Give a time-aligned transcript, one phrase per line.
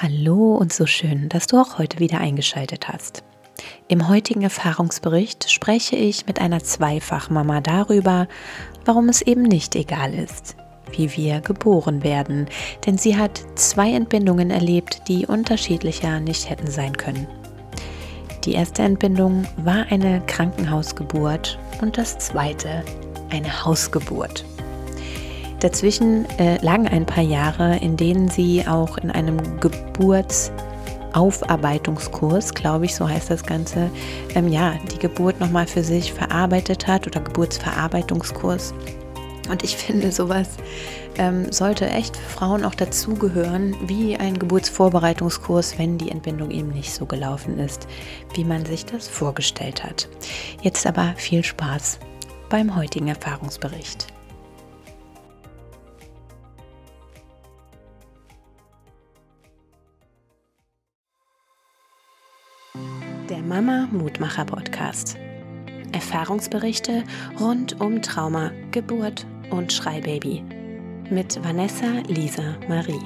[0.00, 3.24] Hallo und so schön, dass du auch heute wieder eingeschaltet hast.
[3.88, 8.28] Im heutigen Erfahrungsbericht spreche ich mit einer Zweifachmama darüber,
[8.84, 10.54] warum es eben nicht egal ist,
[10.92, 12.46] wie wir geboren werden,
[12.86, 17.26] denn sie hat zwei Entbindungen erlebt, die unterschiedlicher nicht hätten sein können.
[18.44, 22.84] Die erste Entbindung war eine Krankenhausgeburt und das zweite
[23.30, 24.44] eine Hausgeburt.
[25.60, 32.94] Dazwischen äh, lagen ein paar Jahre, in denen sie auch in einem Geburtsaufarbeitungskurs, glaube ich,
[32.94, 33.90] so heißt das Ganze,
[34.36, 38.72] ähm, ja, die Geburt nochmal für sich verarbeitet hat oder Geburtsverarbeitungskurs.
[39.50, 40.50] Und ich finde, sowas
[41.16, 46.94] ähm, sollte echt für Frauen auch dazugehören, wie ein Geburtsvorbereitungskurs, wenn die Entbindung eben nicht
[46.94, 47.88] so gelaufen ist,
[48.34, 50.08] wie man sich das vorgestellt hat.
[50.62, 51.98] Jetzt aber viel Spaß
[52.48, 54.06] beim heutigen Erfahrungsbericht.
[63.48, 65.16] Mama Mutmacher Podcast.
[65.92, 67.02] Erfahrungsberichte
[67.40, 70.44] rund um Trauma, Geburt und Schreibaby.
[71.08, 73.00] Mit Vanessa Lisa Marie.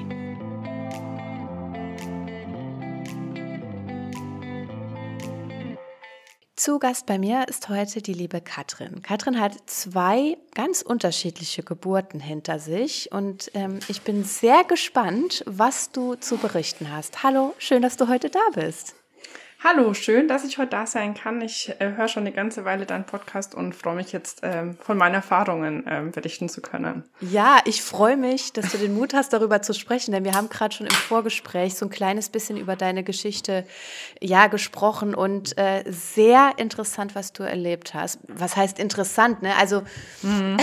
[6.56, 9.00] Zu Gast bei mir ist heute die liebe Katrin.
[9.02, 15.92] Katrin hat zwei ganz unterschiedliche Geburten hinter sich und ähm, ich bin sehr gespannt, was
[15.92, 17.22] du zu berichten hast.
[17.22, 18.96] Hallo, schön, dass du heute da bist.
[19.64, 21.40] Hallo, schön, dass ich heute da sein kann.
[21.40, 24.98] Ich äh, höre schon eine ganze Weile deinen Podcast und freue mich jetzt ähm, von
[24.98, 27.04] meinen Erfahrungen ähm, berichten zu können.
[27.20, 30.48] Ja, ich freue mich, dass du den Mut hast, darüber zu sprechen, denn wir haben
[30.48, 33.64] gerade schon im Vorgespräch so ein kleines bisschen über deine Geschichte
[34.20, 38.18] ja gesprochen und äh, sehr interessant, was du erlebt hast.
[38.26, 39.54] Was heißt interessant, ne?
[39.56, 39.84] Also
[40.22, 40.56] mhm.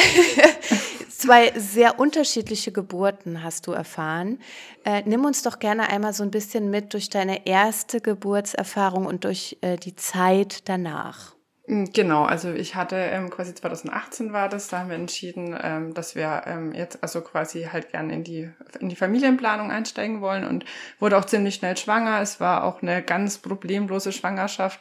[1.20, 4.39] zwei sehr unterschiedliche Geburten hast du erfahren.
[4.86, 9.26] Äh, nimm uns doch gerne einmal so ein bisschen mit durch deine erste Geburtserfahrung und
[9.26, 11.36] durch äh, die Zeit danach.
[11.67, 15.94] Mm, genau, also ich hatte ähm, quasi 2018 war das, da haben wir entschieden, ähm,
[15.94, 18.49] dass wir ähm, jetzt also quasi halt gerne in die,
[18.80, 20.65] in die Familienplanung einsteigen wollen und
[20.99, 22.21] wurde auch ziemlich schnell schwanger.
[22.21, 24.80] Es war auch eine ganz problemlose Schwangerschaft.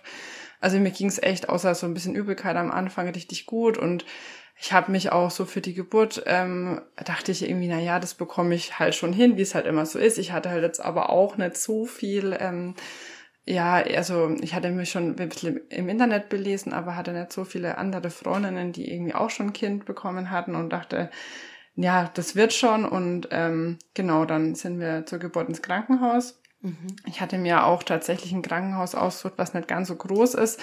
[0.60, 4.04] Also mir ging es echt außer so ein bisschen Übelkeit am Anfang richtig gut und
[4.60, 8.14] ich habe mich auch so für die Geburt, ähm, dachte ich irgendwie, na ja, das
[8.14, 10.19] bekomme ich halt schon hin, wie es halt immer so ist.
[10.19, 12.74] Ich hatte halt jetzt aber auch nicht so viel, ähm,
[13.46, 17.44] ja, also ich hatte mich schon ein bisschen im Internet belesen, aber hatte nicht so
[17.44, 21.08] viele andere Freundinnen, die irgendwie auch schon ein Kind bekommen hatten und dachte,
[21.76, 22.84] ja, das wird schon.
[22.84, 26.40] Und ähm, genau, dann sind wir zur Geburt ins Krankenhaus.
[26.62, 26.96] Mhm.
[27.06, 30.60] Ich hatte mir auch tatsächlich ein Krankenhaus ausgesucht, was nicht ganz so groß ist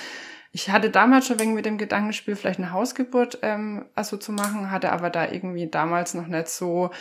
[0.55, 4.71] ich hatte damals schon wegen mit dem Gedankenspiel, vielleicht eine Hausgeburt ähm, also zu machen,
[4.71, 6.91] hatte aber da irgendwie damals noch nicht so,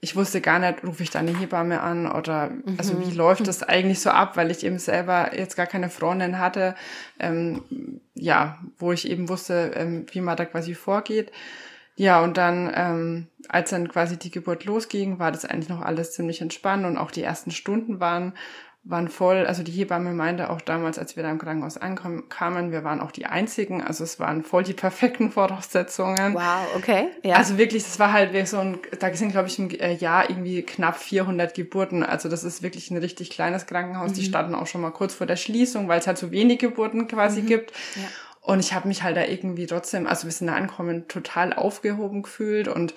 [0.00, 2.76] ich wusste gar nicht, rufe ich da eine Hebamme an oder mhm.
[2.78, 6.38] also wie läuft das eigentlich so ab, weil ich eben selber jetzt gar keine Freundin
[6.38, 6.76] hatte,
[7.18, 11.32] ähm, ja, wo ich eben wusste, ähm, wie man da quasi vorgeht.
[11.96, 16.12] Ja, und dann, ähm, als dann quasi die Geburt losging, war das eigentlich noch alles
[16.12, 18.34] ziemlich entspannt und auch die ersten Stunden waren
[18.82, 22.82] waren voll, also die Hebamme meinte auch damals, als wir da im Krankenhaus ankamen, wir
[22.82, 26.34] waren auch die Einzigen, also es waren voll die perfekten Voraussetzungen.
[26.34, 27.08] Wow, okay.
[27.22, 27.36] Ja.
[27.36, 30.62] Also wirklich, es war halt so ein, da sind glaube ich im äh, Jahr irgendwie
[30.62, 34.14] knapp 400 Geburten, also das ist wirklich ein richtig kleines Krankenhaus, mhm.
[34.14, 37.06] die standen auch schon mal kurz vor der Schließung, weil es halt so wenig Geburten
[37.06, 37.46] quasi mhm.
[37.46, 37.72] gibt.
[37.96, 38.08] Ja.
[38.42, 42.22] Und ich habe mich halt da irgendwie trotzdem, also wir sind da ankommen, total aufgehoben
[42.22, 42.94] gefühlt und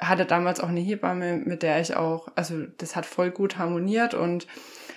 [0.00, 4.14] hatte damals auch eine Hebamme, mit der ich auch, also das hat voll gut harmoniert
[4.14, 4.46] und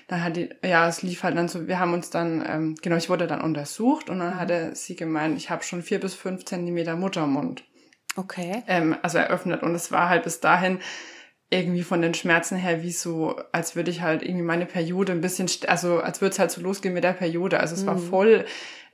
[0.08, 2.98] dann hat die, ja, es lief halt dann so, wir haben uns dann, ähm, genau,
[2.98, 4.40] ich wurde dann untersucht und dann mhm.
[4.40, 7.64] hatte sie gemeint, ich habe schon vier bis fünf Zentimeter Muttermund.
[8.16, 8.64] Okay.
[8.68, 10.80] Ähm, also eröffnet und es war halt bis dahin
[11.50, 15.22] irgendwie von den Schmerzen her wie so, als würde ich halt irgendwie meine Periode ein
[15.22, 17.60] bisschen, also als würde es halt so losgehen mit der Periode.
[17.60, 17.88] Also es mhm.
[17.88, 18.46] war voll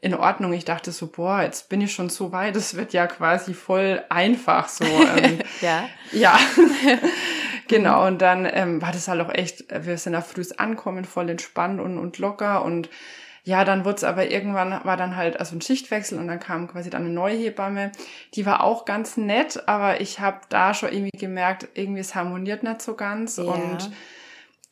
[0.02, 0.54] in Ordnung.
[0.54, 4.04] Ich dachte so, boah, jetzt bin ich schon so weit, es wird ja quasi voll
[4.10, 4.86] einfach so.
[5.18, 5.90] Ähm, ja.
[6.12, 6.40] Ja.
[7.68, 11.30] Genau, und dann ähm, war das halt auch echt, wir sind da früh ankommen, voll
[11.30, 12.90] entspannt und, und locker und
[13.44, 16.68] ja, dann wurde es aber irgendwann, war dann halt also ein Schichtwechsel und dann kam
[16.68, 17.94] quasi dann eine neue Hebamme.
[18.34, 22.64] Die war auch ganz nett, aber ich habe da schon irgendwie gemerkt, irgendwie es harmoniert
[22.64, 23.38] nicht so ganz.
[23.38, 23.44] Ja.
[23.44, 23.90] Und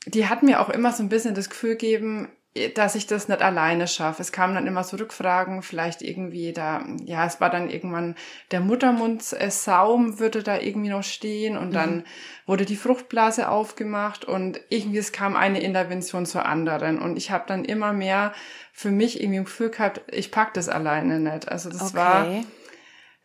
[0.07, 2.27] die hat mir auch immer so ein bisschen das Gefühl gegeben,
[2.75, 4.21] dass ich das nicht alleine schaffe.
[4.21, 8.15] Es kamen dann immer so Rückfragen, vielleicht irgendwie da, ja, es war dann irgendwann
[8.51, 11.73] der Muttermundsaum würde da irgendwie noch stehen und mhm.
[11.73, 12.03] dann
[12.45, 17.43] wurde die Fruchtblase aufgemacht und irgendwie es kam eine Intervention zur anderen und ich habe
[17.45, 18.33] dann immer mehr
[18.71, 21.49] für mich irgendwie ein Gefühl gehabt, ich pack das alleine nicht.
[21.49, 21.97] Also das okay.
[21.97, 22.27] war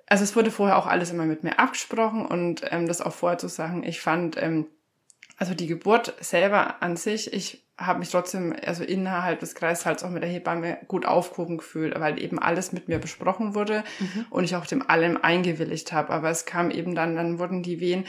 [0.06, 3.38] also es wurde vorher auch alles immer mit mir abgesprochen und ähm, das auch vorher
[3.38, 4.67] zu sagen, ich fand ähm,
[5.37, 10.11] also die Geburt selber an sich, ich habe mich trotzdem, also innerhalb des Kreißsaals auch
[10.11, 14.27] mit der Hebamme gut aufgehoben gefühlt, weil eben alles mit mir besprochen wurde mhm.
[14.31, 16.12] und ich auch dem allem eingewilligt habe.
[16.12, 18.05] Aber es kam eben dann, dann wurden die Wehen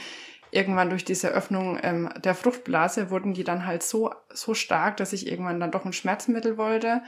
[0.52, 5.14] irgendwann durch diese Öffnung ähm, der Fruchtblase wurden die dann halt so, so stark, dass
[5.14, 7.02] ich irgendwann dann doch ein Schmerzmittel wollte.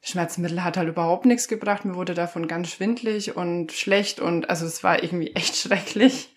[0.00, 1.84] Schmerzmittel hat halt überhaupt nichts gebracht.
[1.84, 6.34] Mir wurde davon ganz schwindlig und schlecht und also es war irgendwie echt schrecklich.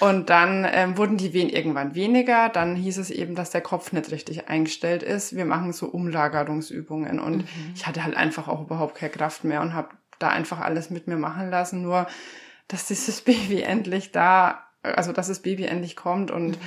[0.00, 2.48] Und dann ähm, wurden die Wehen irgendwann weniger.
[2.48, 5.36] Dann hieß es eben, dass der Kopf nicht richtig eingestellt ist.
[5.36, 7.20] Wir machen so Umlagerungsübungen.
[7.20, 7.72] Und mhm.
[7.74, 11.08] ich hatte halt einfach auch überhaupt keine Kraft mehr und habe da einfach alles mit
[11.08, 11.82] mir machen lassen.
[11.82, 12.06] Nur,
[12.68, 16.58] dass dieses Baby endlich da, also dass das Baby endlich kommt und mhm.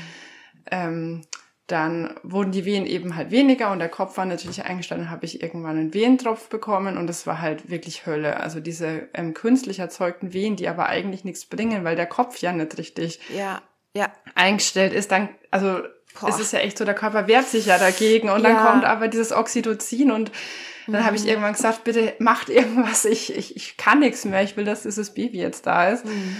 [0.72, 1.22] ähm,
[1.67, 5.01] dann wurden die Wehen eben halt weniger und der Kopf war natürlich eingestellt.
[5.01, 8.39] Dann habe ich irgendwann einen Wehentropf bekommen und es war halt wirklich Hölle.
[8.39, 12.51] Also diese ähm, künstlich erzeugten Wehen, die aber eigentlich nichts bringen, weil der Kopf ja
[12.51, 13.63] nicht richtig ja,
[13.95, 14.12] ja.
[14.35, 15.12] eingestellt ist.
[15.12, 15.79] Dann, also
[16.19, 16.29] Boah.
[16.29, 18.50] es ist ja echt so, der Körper wehrt sich ja dagegen und ja.
[18.50, 20.31] dann kommt aber dieses Oxytocin und
[20.85, 21.06] dann mhm.
[21.06, 21.29] habe ich mhm.
[21.29, 25.15] irgendwann gesagt, bitte macht irgendwas, ich, ich, ich kann nichts mehr, ich will, dass dieses
[25.15, 26.06] Baby jetzt da ist.
[26.06, 26.38] Mhm.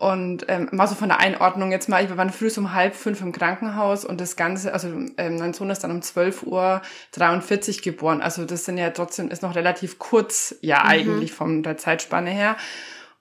[0.00, 3.20] Und ähm, mal so von der Einordnung jetzt mal, wir waren früh um halb fünf
[3.20, 6.80] im Krankenhaus und das Ganze, also ähm, mein Sohn ist dann um 12 Uhr
[7.12, 8.22] 43 geboren.
[8.22, 10.88] Also das sind ja trotzdem, ist noch relativ kurz, ja mhm.
[10.88, 12.56] eigentlich von der Zeitspanne her.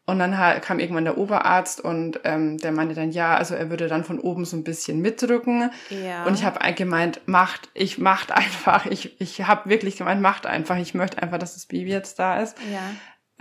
[0.05, 0.31] Und dann
[0.61, 4.17] kam irgendwann der Oberarzt und ähm, der meinte dann, ja, also er würde dann von
[4.17, 5.71] oben so ein bisschen mitdrücken.
[5.89, 6.23] Ja.
[6.23, 8.85] Und ich habe gemeint, macht, ich macht einfach.
[8.85, 10.77] Ich, ich habe wirklich gemeint, macht einfach.
[10.77, 12.57] Ich möchte einfach, dass das Baby jetzt da ist.
[12.71, 12.79] Ja.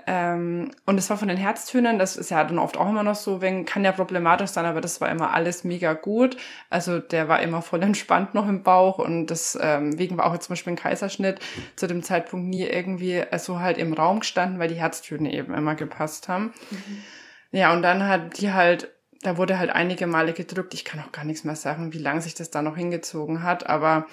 [0.06, 3.14] Ähm, und es war von den Herztönen, das ist ja dann oft auch immer noch
[3.14, 6.36] so, wenn, kann ja problematisch sein, aber das war immer alles mega gut.
[6.70, 10.46] Also der war immer voll entspannt noch im Bauch und deswegen ähm, war auch jetzt
[10.46, 11.40] zum Beispiel ein Kaiserschnitt
[11.76, 15.74] zu dem Zeitpunkt nie irgendwie so halt im Raum gestanden, weil die Herztöne eben immer
[15.74, 16.52] gepasst haben.
[16.70, 17.02] Mhm.
[17.50, 18.90] Ja, und dann hat die halt
[19.22, 20.74] da wurde halt einige Male gedrückt.
[20.74, 23.68] Ich kann auch gar nichts mehr sagen, wie lange sich das da noch hingezogen hat,
[23.68, 24.06] aber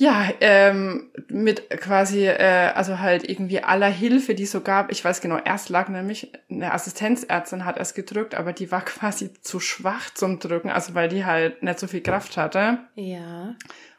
[0.00, 4.92] ja, ähm, mit quasi, äh, also halt irgendwie aller Hilfe, die es so gab.
[4.92, 9.32] Ich weiß genau, erst lag nämlich eine Assistenzärztin hat es gedrückt, aber die war quasi
[9.42, 12.78] zu schwach zum Drücken, also weil die halt nicht so viel Kraft hatte.
[12.94, 13.56] Ja.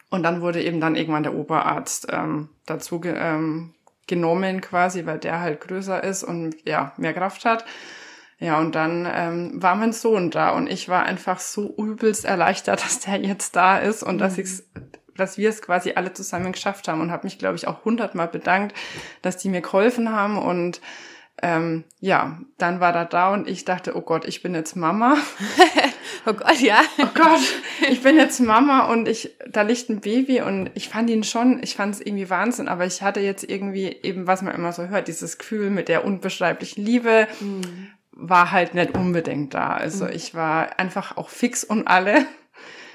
[0.10, 3.74] Und dann wurde eben dann irgendwann der Oberarzt ähm, dazu ge ähm,
[4.08, 7.66] genommen quasi, weil der halt größer ist und ja, mehr Kraft hat.
[8.40, 12.82] Ja, und dann ähm, war mein Sohn da und ich war einfach so übelst erleichtert,
[12.86, 14.20] dass der jetzt da ist und mhm.
[14.20, 14.64] dass ich's
[15.20, 18.28] dass wir es quasi alle zusammen geschafft haben und habe mich, glaube ich, auch hundertmal
[18.28, 18.76] bedankt,
[19.22, 20.82] dass die mir geholfen haben und
[21.42, 25.18] ähm, ja, dann war er da und ich dachte, oh Gott, ich bin jetzt Mama.
[26.26, 26.82] oh Gott, ja.
[26.98, 27.42] Oh Gott,
[27.90, 31.62] ich bin jetzt Mama und ich, da liegt ein Baby und ich fand ihn schon,
[31.64, 34.88] ich fand es irgendwie Wahnsinn, aber ich hatte jetzt irgendwie eben, was man immer so
[34.88, 37.88] hört, dieses Gefühl mit der unbeschreiblichen Liebe, mhm.
[38.12, 39.70] war halt nicht unbedingt da.
[39.70, 40.12] Also mhm.
[40.12, 42.26] ich war einfach auch fix und alle.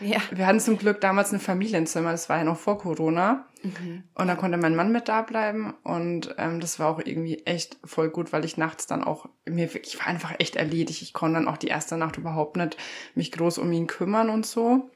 [0.04, 0.18] Ja.
[0.30, 3.46] Wir hatten zum Glück damals ein Familienzimmer, das war ja noch vor Corona.
[3.62, 4.04] Mhm.
[4.14, 5.72] Und da konnte mein Mann mit da bleiben.
[5.82, 9.74] Und ähm, das war auch irgendwie echt voll gut, weil ich nachts dann auch, mir
[9.74, 11.00] ich war einfach echt erledigt.
[11.00, 12.76] Ich konnte dann auch die erste Nacht überhaupt nicht
[13.14, 14.90] mich groß um ihn kümmern und so.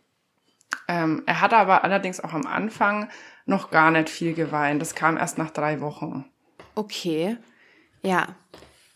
[0.87, 3.09] Ähm, er hatte aber allerdings auch am Anfang
[3.47, 4.83] noch gar nicht viel geweint.
[4.83, 6.27] Das kam erst nach drei Wochen.
[6.75, 7.39] Okay.
[8.03, 8.37] Ja.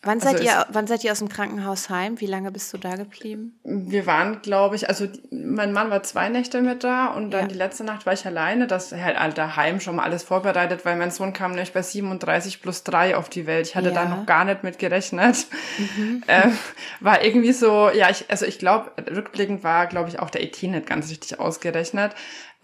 [0.04, 2.20] Wann also seid ihr, wann seid ihr aus dem Krankenhaus heim?
[2.20, 3.56] Wie lange bist du da geblieben?
[3.62, 7.46] Wir waren, glaube ich, also mein Mann war zwei Nächte mit da und dann ja.
[7.46, 8.66] die letzte Nacht war ich alleine.
[8.66, 12.60] Das halt all daheim schon mal alles vorbereitet, weil mein Sohn kam nämlich bei 37
[12.60, 13.68] plus drei auf die Welt.
[13.68, 13.94] Ich hatte ja.
[13.94, 15.46] da noch gar nicht mit gerechnet.
[15.78, 16.22] Mhm.
[16.32, 16.56] Ähm,
[17.00, 20.62] war irgendwie so, ja, ich, also ich glaube, rückblickend war, glaube ich, auch der ET
[20.62, 22.14] nicht ganz richtig ausgerechnet.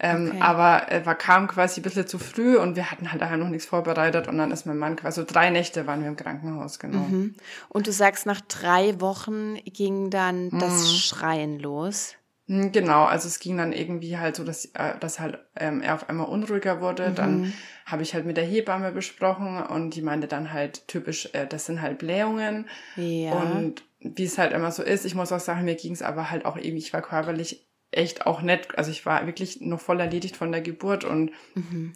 [0.01, 0.41] Ähm, okay.
[0.41, 3.49] Aber er war, kam quasi ein bisschen zu früh und wir hatten halt daher noch
[3.49, 6.79] nichts vorbereitet und dann ist mein Mann quasi, also drei Nächte waren wir im Krankenhaus,
[6.79, 6.99] genau.
[6.99, 7.28] Mhm.
[7.69, 10.59] Und du sagst, nach drei Wochen ging dann mhm.
[10.59, 12.15] das Schreien los.
[12.49, 15.93] Mhm, genau, also es ging dann irgendwie halt so, dass, äh, dass halt ähm, er
[15.93, 17.09] auf einmal unruhiger wurde.
[17.09, 17.15] Mhm.
[17.15, 17.53] Dann
[17.85, 21.67] habe ich halt mit der Hebamme besprochen und die meinte dann halt typisch, äh, das
[21.67, 22.67] sind halt Blähungen.
[22.95, 23.33] Ja.
[23.33, 26.31] Und wie es halt immer so ist, ich muss auch sagen, mir ging es aber
[26.31, 28.77] halt auch irgendwie, ich war körperlich echt auch nett.
[28.77, 31.93] Also ich war wirklich noch voll erledigt von der Geburt und mhm.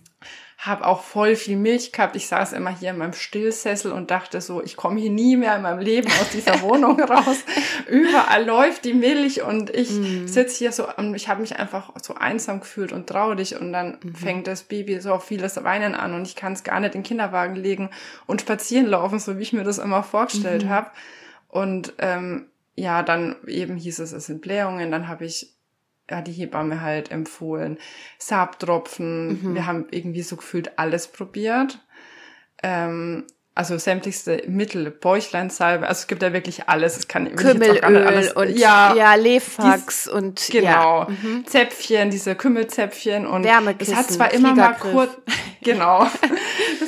[0.65, 2.15] Habe auch voll viel Milch gehabt.
[2.15, 5.57] Ich saß immer hier in meinem Stillsessel und dachte so, ich komme hier nie mehr
[5.57, 7.43] in meinem Leben aus dieser Wohnung raus.
[7.89, 10.25] Überall läuft die Milch und ich mhm.
[10.25, 13.97] sitze hier so und ich habe mich einfach so einsam gefühlt und traurig und dann
[14.01, 14.15] mhm.
[14.15, 17.01] fängt das Baby so auf vieles Weinen an und ich kann es gar nicht in
[17.01, 17.89] den Kinderwagen legen
[18.25, 20.69] und spazieren laufen, so wie ich mir das immer vorgestellt mhm.
[20.69, 20.91] habe.
[21.49, 24.91] Und ähm, ja, dann eben hieß es, es sind Blähungen.
[24.91, 25.52] Dann habe ich
[26.09, 27.77] ja, die Hebamme halt empfohlen.
[28.17, 29.55] Sabtropfen, mhm.
[29.55, 31.79] wir haben irgendwie so gefühlt alles probiert.
[32.61, 36.97] Ähm, also sämtlichste Mittel, Bäuchleinsalbe, also es gibt ja wirklich alles.
[36.97, 41.07] Es kann Kümmelöl alles, und ja, ja Lefax und genau ja.
[41.09, 41.45] mhm.
[41.45, 45.11] Zäpfchen, diese Kümmelzäpfchen und es hat zwar immer mal kurz
[45.61, 46.07] genau,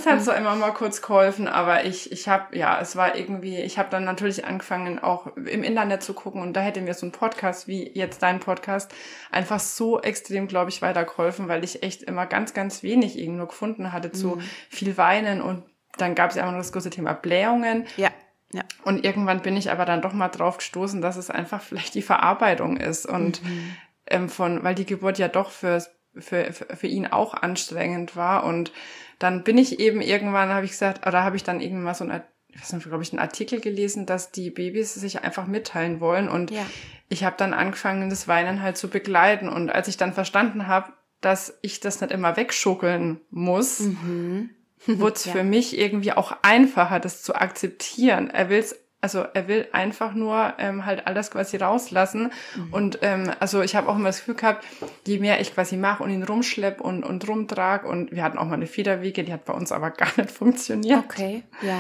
[0.06, 3.58] das hat zwar immer mal kurz geholfen, aber ich ich habe ja, es war irgendwie,
[3.58, 7.06] ich habe dann natürlich angefangen auch im Internet zu gucken und da hätte mir so
[7.06, 8.94] ein Podcast wie jetzt dein Podcast
[9.32, 13.92] einfach so extrem, glaube ich, weitergeholfen, weil ich echt immer ganz ganz wenig irgendwo gefunden
[13.92, 14.42] hatte zu mhm.
[14.70, 15.64] viel weinen und
[15.98, 17.86] dann gab es ja immer noch das große Thema Blähungen.
[17.98, 18.10] Ja.
[18.54, 18.64] Ja.
[18.84, 22.02] Und irgendwann bin ich aber dann doch mal drauf gestoßen, dass es einfach vielleicht die
[22.02, 23.76] Verarbeitung ist und mhm.
[24.08, 25.84] ähm, von, weil die Geburt ja doch für,
[26.18, 28.72] für, für ihn auch anstrengend war und
[29.20, 32.06] dann bin ich eben irgendwann, habe ich gesagt, oder habe ich dann irgendwann mal so
[32.06, 36.30] ein, ich weiß glaube ich, einen Artikel gelesen, dass die Babys sich einfach mitteilen wollen
[36.30, 36.66] und ja.
[37.10, 40.94] ich habe dann angefangen, das Weinen halt zu begleiten und als ich dann verstanden habe,
[41.22, 44.52] dass ich das nicht immer wegschuckeln muss, mhm
[44.88, 45.32] wurde es ja.
[45.32, 48.30] für mich irgendwie auch einfacher, das zu akzeptieren.
[48.30, 52.32] Er will's also er will einfach nur ähm, halt alles quasi rauslassen.
[52.56, 52.74] Mhm.
[52.74, 54.66] Und ähm, also ich habe auch immer das Gefühl gehabt,
[55.06, 58.46] je mehr ich quasi mache und ihn rumschlepp und, und rumtrag und wir hatten auch
[58.46, 61.04] mal eine Federwege, die hat bei uns aber gar nicht funktioniert.
[61.06, 61.78] Okay, ja.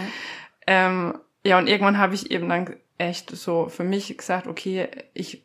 [0.67, 5.43] Ähm, ja, und irgendwann habe ich eben dann echt so für mich gesagt, okay, ich,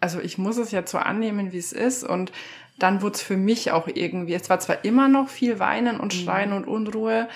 [0.00, 2.32] also ich muss es jetzt so annehmen, wie es ist und
[2.78, 6.14] dann wurde es für mich auch irgendwie, es war zwar immer noch viel Weinen und
[6.14, 6.20] mhm.
[6.20, 6.56] Schreien mhm.
[6.56, 7.28] und Unruhe,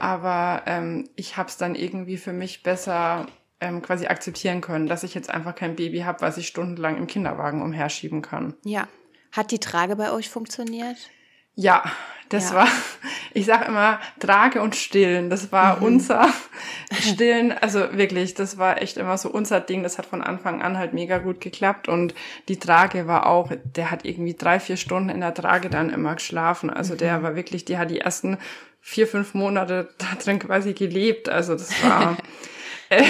[0.00, 3.26] aber ähm, ich habe es dann irgendwie für mich besser
[3.60, 7.06] ähm, quasi akzeptieren können, dass ich jetzt einfach kein Baby habe, was ich stundenlang im
[7.06, 8.54] Kinderwagen umherschieben kann.
[8.64, 8.88] Ja.
[9.32, 10.96] Hat die Trage bei euch funktioniert?
[11.54, 11.82] Ja,
[12.28, 12.56] das ja.
[12.56, 12.68] war,
[13.34, 15.28] ich sag immer, Trage und Stillen.
[15.28, 15.82] Das war mhm.
[15.82, 16.28] unser
[16.92, 17.52] Stillen.
[17.52, 19.82] Also wirklich, das war echt immer so unser Ding.
[19.82, 21.88] Das hat von Anfang an halt mega gut geklappt.
[21.88, 22.14] Und
[22.48, 26.14] die Trage war auch, der hat irgendwie drei, vier Stunden in der Trage dann immer
[26.14, 26.70] geschlafen.
[26.70, 26.98] Also mhm.
[26.98, 28.38] der war wirklich, die hat die ersten
[28.80, 31.28] vier, fünf Monate da drin quasi gelebt.
[31.28, 32.16] Also das war
[32.88, 33.04] äh,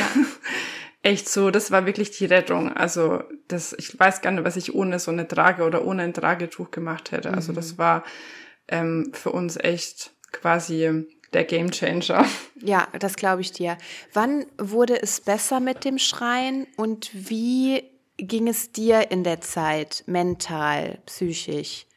[1.02, 2.72] echt so, das war wirklich die Rettung.
[2.72, 6.14] Also das, ich weiß gar nicht, was ich ohne so eine Trage oder ohne ein
[6.14, 7.32] Tragetuch gemacht hätte.
[7.32, 7.78] Also das mhm.
[7.78, 8.04] war
[8.68, 12.24] ähm, für uns echt quasi der Game Changer.
[12.56, 13.76] Ja, das glaube ich dir.
[14.12, 17.82] Wann wurde es besser mit dem Schreien und wie
[18.16, 21.87] ging es dir in der Zeit mental, psychisch?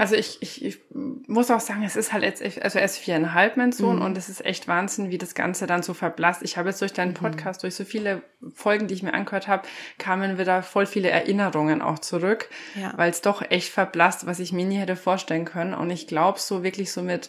[0.00, 0.78] Also ich, ich, ich
[1.26, 4.02] muss auch sagen, es ist halt jetzt, also er ist viereinhalb, mein Sohn, mhm.
[4.02, 6.40] und es ist echt Wahnsinn, wie das Ganze dann so verblasst.
[6.42, 7.16] Ich habe jetzt durch deinen mhm.
[7.16, 7.64] Podcast, mhm.
[7.64, 8.22] durch so viele
[8.54, 12.94] Folgen, die ich mir angehört habe, kamen wieder voll viele Erinnerungen auch zurück, ja.
[12.96, 15.74] weil es doch echt verblasst, was ich mir nie hätte vorstellen können.
[15.74, 17.28] Und ich glaube so wirklich so mit,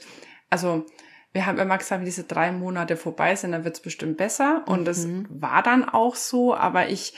[0.49, 0.85] also
[1.33, 4.63] wir haben immer gesagt, wenn diese drei Monate vorbei sind, dann wird es bestimmt besser.
[4.65, 5.27] Und es mhm.
[5.29, 7.15] war dann auch so, aber ich,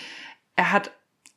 [0.55, 0.89] er hat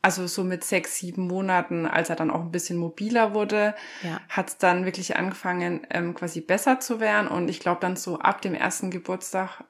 [0.02, 4.20] also so mit sechs, sieben Monaten, als er dann auch ein bisschen mobiler wurde, ja.
[4.28, 7.28] hat es dann wirklich angefangen, ähm, quasi besser zu werden.
[7.28, 9.64] Und ich glaube dann so ab dem ersten Geburtstag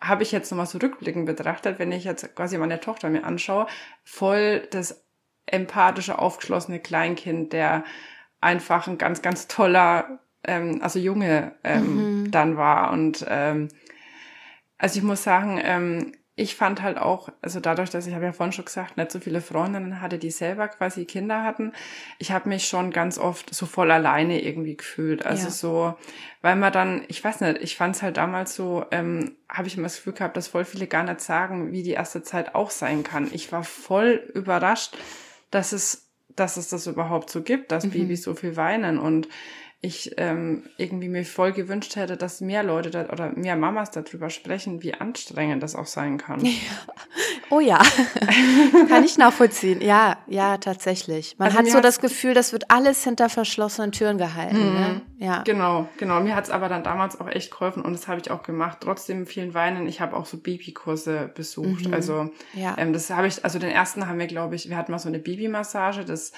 [0.00, 3.66] habe ich jetzt nochmal so rückblickend betrachtet, wenn ich jetzt quasi meine Tochter mir anschaue,
[4.02, 5.06] voll das
[5.46, 7.84] empathische, aufgeschlossene Kleinkind, der
[8.40, 12.30] einfach ein ganz, ganz toller, ähm, also Junge ähm, mhm.
[12.30, 12.92] dann war.
[12.92, 13.68] Und ähm,
[14.78, 18.32] also ich muss sagen, ähm, ich fand halt auch, also dadurch, dass ich habe ja
[18.32, 21.72] vorhin schon gesagt, nicht so viele Freundinnen hatte, die selber quasi Kinder hatten,
[22.18, 25.26] ich habe mich schon ganz oft so voll alleine irgendwie gefühlt.
[25.26, 25.50] Also ja.
[25.50, 25.94] so,
[26.40, 29.76] weil man dann, ich weiß nicht, ich fand es halt damals so, ähm, habe ich
[29.76, 32.70] immer das Gefühl gehabt, dass voll viele gar nicht sagen, wie die erste Zeit auch
[32.70, 33.28] sein kann.
[33.32, 34.96] Ich war voll überrascht,
[35.50, 37.90] dass es, dass es das überhaupt so gibt, dass mhm.
[37.90, 39.28] Babys so viel weinen und
[39.82, 44.28] ich ähm, irgendwie mir voll gewünscht hätte, dass mehr Leute da, oder mehr Mamas darüber
[44.28, 46.44] sprechen, wie anstrengend das auch sein kann.
[46.44, 46.52] Ja.
[47.52, 47.82] Oh ja,
[48.88, 49.80] kann ich nachvollziehen.
[49.80, 51.34] Ja, ja, tatsächlich.
[51.36, 54.70] Man also hat so das Gefühl, das wird alles hinter verschlossenen Türen gehalten.
[54.70, 54.74] Mhm.
[54.74, 55.00] Ne?
[55.18, 55.42] Ja.
[55.42, 56.20] Genau, genau.
[56.20, 58.78] Mir hat es aber dann damals auch echt geholfen und das habe ich auch gemacht.
[58.82, 59.88] Trotzdem vielen Weinen.
[59.88, 61.88] Ich habe auch so Babykurse besucht.
[61.88, 61.94] Mhm.
[61.94, 62.76] Also ja.
[62.78, 65.08] ähm, das habe ich, also den ersten haben wir, glaube ich, wir hatten mal so
[65.08, 66.04] eine Babymassage.
[66.04, 66.30] Das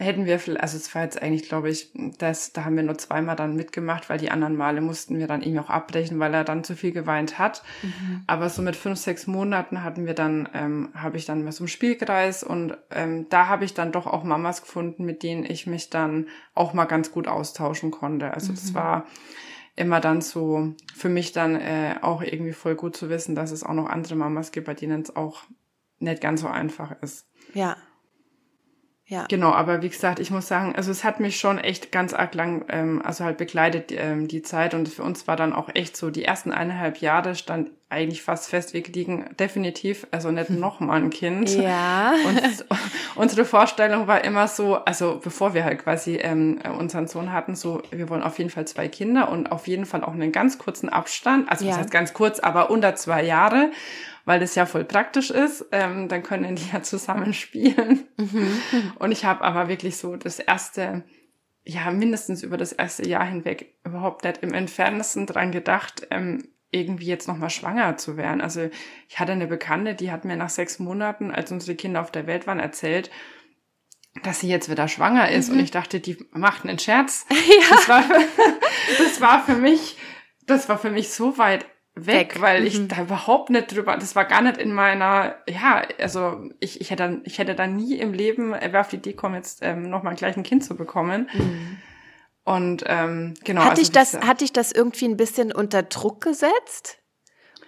[0.00, 3.36] hätten wir, also es war jetzt eigentlich, glaube ich, das, da haben wir nur zweimal
[3.36, 6.64] dann mitgemacht, weil die anderen Male mussten wir dann irgendwie auch abbrechen, weil er dann
[6.64, 7.62] zu viel geweint hat.
[7.82, 8.22] Mhm.
[8.26, 11.64] Aber so mit fünf, sechs Monaten hatten wir dann, ähm, habe ich dann mal so
[11.64, 15.66] einen Spielkreis und ähm, da habe ich dann doch auch Mamas gefunden, mit denen ich
[15.66, 18.32] mich dann auch mal ganz gut austauschen konnte.
[18.32, 18.56] Also mhm.
[18.56, 19.06] das war
[19.76, 23.64] immer dann so für mich dann äh, auch irgendwie voll gut zu wissen, dass es
[23.64, 25.42] auch noch andere Mamas gibt, bei denen es auch
[25.98, 27.26] nicht ganz so einfach ist.
[27.52, 27.76] Ja,
[29.10, 29.24] Ja.
[29.28, 32.32] Genau, aber wie gesagt, ich muss sagen, also es hat mich schon echt ganz arg
[32.32, 35.96] lang, ähm, also halt begleitet ähm, die Zeit und für uns war dann auch echt
[35.96, 41.02] so, die ersten eineinhalb Jahre stand eigentlich fast fest, wir kriegen definitiv, also nicht nochmal
[41.02, 41.50] ein Kind.
[41.50, 42.12] Ja.
[42.28, 42.64] Und
[43.16, 47.82] unsere Vorstellung war immer so, also bevor wir halt quasi ähm, unseren Sohn hatten, so,
[47.90, 50.88] wir wollen auf jeden Fall zwei Kinder und auf jeden Fall auch einen ganz kurzen
[50.88, 51.72] Abstand, also ja.
[51.72, 53.72] das heißt ganz kurz, aber unter zwei Jahre
[54.30, 55.66] weil das ja voll praktisch ist.
[55.72, 58.06] Ähm, dann können die ja zusammen spielen.
[58.16, 58.62] Mhm.
[59.00, 61.02] Und ich habe aber wirklich so das erste,
[61.64, 67.06] ja, mindestens über das erste Jahr hinweg überhaupt nicht im entferntesten dran gedacht, ähm, irgendwie
[67.06, 68.40] jetzt nochmal schwanger zu werden.
[68.40, 68.70] Also
[69.08, 72.28] ich hatte eine Bekannte, die hat mir nach sechs Monaten, als unsere Kinder auf der
[72.28, 73.10] Welt waren, erzählt,
[74.22, 75.48] dass sie jetzt wieder schwanger ist.
[75.48, 75.56] Mhm.
[75.56, 77.26] Und ich dachte, die macht einen Scherz.
[77.32, 77.74] Ja.
[77.74, 78.04] Das, war,
[78.98, 79.96] das war für mich,
[80.46, 82.40] das war für mich so weit weg, weg.
[82.40, 82.88] weil ich mhm.
[82.88, 87.20] da überhaupt nicht drüber, das war gar nicht in meiner, ja, also ich, ich hätte,
[87.24, 90.14] ich hätte da nie im Leben, er wäre auf die Idee kommen, jetzt ähm, nochmal
[90.14, 91.28] gleich ein Kind zu bekommen.
[91.32, 91.78] Mhm.
[92.44, 93.62] Und ähm, genau.
[93.62, 96.98] Hat, also, dich das, hat dich das irgendwie ein bisschen unter Druck gesetzt?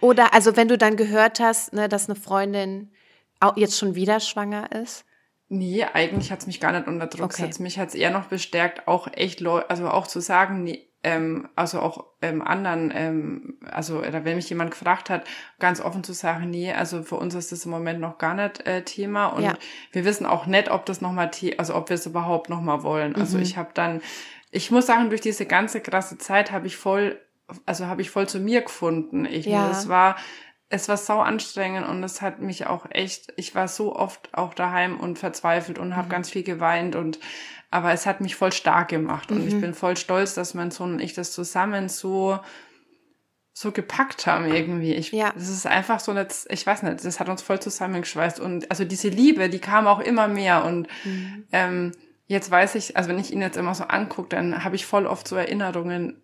[0.00, 2.90] Oder also wenn du dann gehört hast, ne, dass eine Freundin
[3.38, 5.04] auch jetzt schon wieder schwanger ist?
[5.48, 7.42] Nee, eigentlich hat's mich gar nicht unter Druck okay.
[7.42, 7.60] gesetzt.
[7.60, 12.06] Mich hat's eher noch bestärkt, auch echt also auch zu sagen, nee, ähm, also auch
[12.20, 15.24] ähm, anderen, ähm, also oder wenn mich jemand gefragt hat,
[15.58, 18.64] ganz offen zu sagen, nee, also für uns ist das im Moment noch gar nicht
[18.66, 19.54] äh, Thema und ja.
[19.90, 23.16] wir wissen auch nicht, ob das nochmal, also ob wir es überhaupt nochmal wollen.
[23.16, 23.42] Also mhm.
[23.42, 24.00] ich habe dann,
[24.50, 27.20] ich muss sagen, durch diese ganze krasse Zeit habe ich voll,
[27.66, 29.24] also habe ich voll zu mir gefunden.
[29.24, 29.70] Ich, ja.
[29.70, 30.16] Es war
[30.74, 34.54] es war sau anstrengend und es hat mich auch echt, ich war so oft auch
[34.54, 36.12] daheim und verzweifelt und habe mhm.
[36.12, 37.18] ganz viel geweint und
[37.72, 39.48] aber es hat mich voll stark gemacht und mhm.
[39.48, 42.38] ich bin voll stolz, dass mein Sohn und ich das zusammen so
[43.54, 44.94] so gepackt haben irgendwie.
[44.94, 45.30] Ich, ja.
[45.34, 48.84] Das ist einfach so eine, ich weiß nicht, das hat uns voll zusammengeschweißt und also
[48.84, 51.44] diese Liebe, die kam auch immer mehr und mhm.
[51.52, 51.92] ähm,
[52.26, 55.06] jetzt weiß ich, also wenn ich ihn jetzt immer so angucke, dann habe ich voll
[55.06, 56.20] oft so Erinnerungen,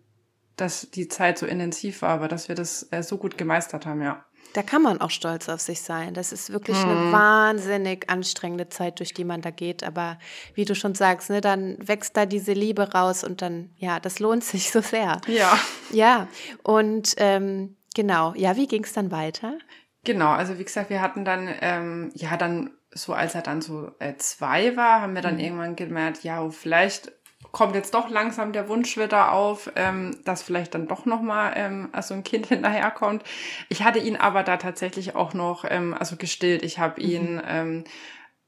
[0.55, 4.01] dass die Zeit so intensiv war, aber dass wir das äh, so gut gemeistert haben,
[4.01, 4.25] ja.
[4.53, 6.13] Da kann man auch stolz auf sich sein.
[6.13, 6.89] Das ist wirklich mhm.
[6.89, 9.83] eine wahnsinnig anstrengende Zeit, durch die man da geht.
[9.83, 10.17] Aber
[10.55, 14.19] wie du schon sagst, ne, dann wächst da diese Liebe raus und dann, ja, das
[14.19, 15.21] lohnt sich so sehr.
[15.27, 15.59] Ja.
[15.91, 16.27] Ja.
[16.63, 19.57] Und ähm, genau, ja, wie ging es dann weiter?
[20.03, 23.91] Genau, also wie gesagt, wir hatten dann, ähm, ja, dann so als er dann so
[23.99, 25.41] äh, zwei war, haben wir dann mhm.
[25.41, 27.11] irgendwann gemerkt, ja, vielleicht
[27.51, 31.89] kommt jetzt doch langsam der Wunsch wieder auf, ähm, dass vielleicht dann doch nochmal ähm,
[31.91, 33.23] also ein Kind hinterherkommt.
[33.69, 36.63] Ich hatte ihn aber da tatsächlich auch noch ähm, also gestillt.
[36.63, 37.41] Ich habe ihn, mhm.
[37.47, 37.83] ähm,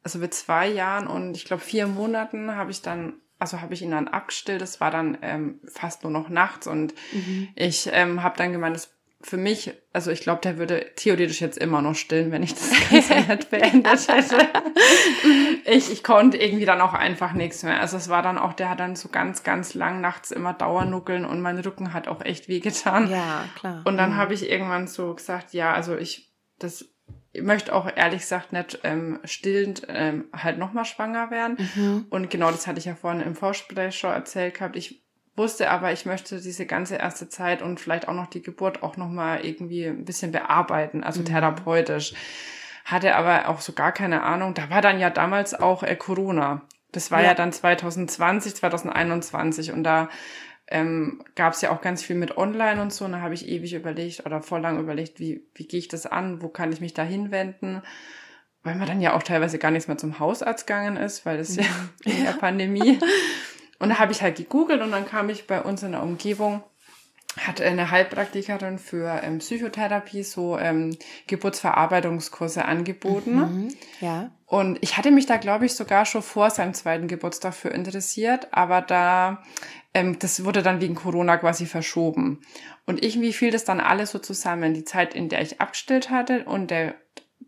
[0.03, 3.81] also mit zwei Jahren und ich glaube vier Monaten habe ich dann also habe ich
[3.81, 4.61] ihn dann abgestillt.
[4.61, 7.49] Das war dann ähm, fast nur noch nachts und mhm.
[7.55, 11.57] ich ähm, habe dann gemeint, das für mich, also ich glaube, der würde theoretisch jetzt
[11.57, 14.47] immer noch stillen, wenn ich das Ganze nicht beendet hätte.
[15.65, 17.79] ich, ich konnte irgendwie dann auch einfach nichts mehr.
[17.79, 21.25] Also es war dann auch, der hat dann so ganz, ganz lang nachts immer Dauernuckeln
[21.25, 23.09] und mein Rücken hat auch echt wehgetan.
[23.09, 23.81] Ja, klar.
[23.85, 24.17] Und dann mhm.
[24.17, 26.85] habe ich irgendwann so gesagt, ja, also ich, das,
[27.31, 31.57] ich möchte auch ehrlich gesagt nicht ähm, stillend ähm, halt nochmal schwanger werden.
[31.75, 32.05] Mhm.
[32.09, 34.75] Und genau das hatte ich ja vorhin im Vorgespräch schon erzählt gehabt.
[34.75, 35.00] Ich
[35.35, 38.97] wusste aber, ich möchte diese ganze erste Zeit und vielleicht auch noch die Geburt auch
[38.97, 41.25] nochmal irgendwie ein bisschen bearbeiten, also mhm.
[41.25, 42.13] therapeutisch.
[42.85, 44.53] Hatte aber auch so gar keine Ahnung.
[44.53, 46.63] Da war dann ja damals auch äh, Corona.
[46.91, 47.29] Das war ja.
[47.29, 50.09] ja dann 2020, 2021 und da
[50.67, 53.05] ähm, gab es ja auch ganz viel mit Online und so.
[53.05, 56.05] Und da habe ich ewig überlegt oder voll lang überlegt, wie, wie gehe ich das
[56.05, 57.81] an, wo kann ich mich da hinwenden?
[58.63, 61.55] Weil man dann ja auch teilweise gar nichts mehr zum Hausarzt gegangen ist, weil das
[61.55, 61.63] ja
[62.05, 62.99] in der Pandemie
[63.81, 66.61] und da habe ich halt gegoogelt und dann kam ich bei uns in der Umgebung,
[67.37, 73.37] hat eine Heilpraktikerin für ähm, Psychotherapie so ähm, Geburtsverarbeitungskurse angeboten.
[73.37, 74.29] Mhm, ja.
[74.45, 78.49] Und ich hatte mich da, glaube ich, sogar schon vor seinem zweiten Geburtstag für interessiert,
[78.51, 79.41] aber da,
[79.95, 82.41] ähm, das wurde dann wegen Corona quasi verschoben.
[82.85, 84.75] Und irgendwie fiel das dann alles so zusammen.
[84.75, 86.93] Die Zeit, in der ich abgestillt hatte und der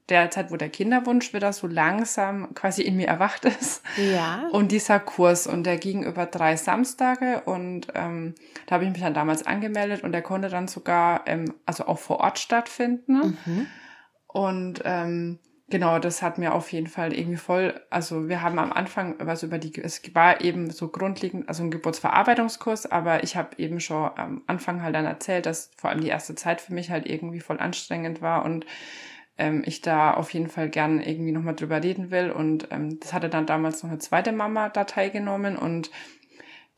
[0.09, 3.83] der Zeit, wo der Kinderwunsch wieder so langsam quasi in mir erwacht ist.
[3.97, 4.47] Ja.
[4.51, 8.35] Und dieser Kurs, und der ging über drei Samstage und ähm,
[8.65, 11.99] da habe ich mich dann damals angemeldet und der konnte dann sogar, ähm, also auch
[11.99, 13.37] vor Ort stattfinden.
[13.45, 13.67] Mhm.
[14.27, 15.39] Und ähm,
[15.69, 19.43] genau, das hat mir auf jeden Fall irgendwie voll, also wir haben am Anfang was
[19.43, 24.11] über die, es war eben so grundlegend, also ein Geburtsverarbeitungskurs, aber ich habe eben schon
[24.17, 27.39] am Anfang halt dann erzählt, dass vor allem die erste Zeit für mich halt irgendwie
[27.39, 28.65] voll anstrengend war und
[29.37, 32.31] ähm, ich da auf jeden Fall gern irgendwie nochmal drüber reden will.
[32.31, 35.91] Und ähm, das hatte dann damals noch eine zweite Mama da teilgenommen und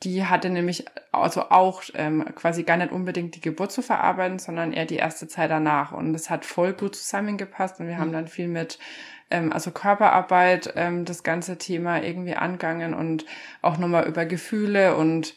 [0.04, 4.74] die hatte nämlich also auch ähm, quasi gar nicht unbedingt die Geburt zu verarbeiten, sondern
[4.74, 5.94] eher die erste Zeit danach.
[5.94, 8.00] Und das hat voll gut zusammengepasst und wir mhm.
[8.00, 8.78] haben dann viel mit
[9.32, 13.26] ähm, also Körperarbeit, ähm, das ganze Thema irgendwie angangen und
[13.62, 15.36] auch nochmal über Gefühle und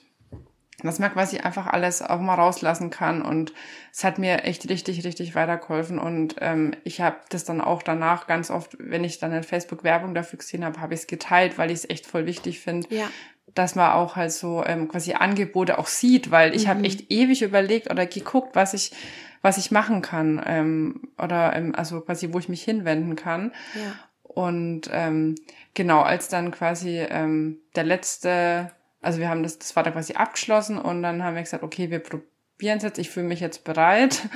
[0.82, 3.52] dass man quasi einfach alles auch mal rauslassen kann und
[3.92, 8.28] es hat mir echt richtig, richtig weitergeholfen und ähm, ich habe das dann auch danach
[8.28, 11.58] ganz oft, wenn ich dann in Facebook Werbung dafür gesehen habe, habe ich es geteilt,
[11.58, 13.10] weil ich es echt voll wichtig finde, ja.
[13.54, 16.70] dass man auch halt so ähm, quasi Angebote auch sieht, weil ich mhm.
[16.70, 18.92] habe echt ewig überlegt oder geguckt, was ich
[19.40, 23.94] was ich machen kann ähm, oder ähm, also quasi wo ich mich hinwenden kann ja.
[24.22, 25.36] und ähm,
[25.74, 30.14] genau als dann quasi ähm, der letzte also wir haben das, das war dann quasi
[30.14, 33.64] abgeschlossen und dann haben wir gesagt, okay, wir probieren es jetzt, ich fühle mich jetzt
[33.64, 34.28] bereit.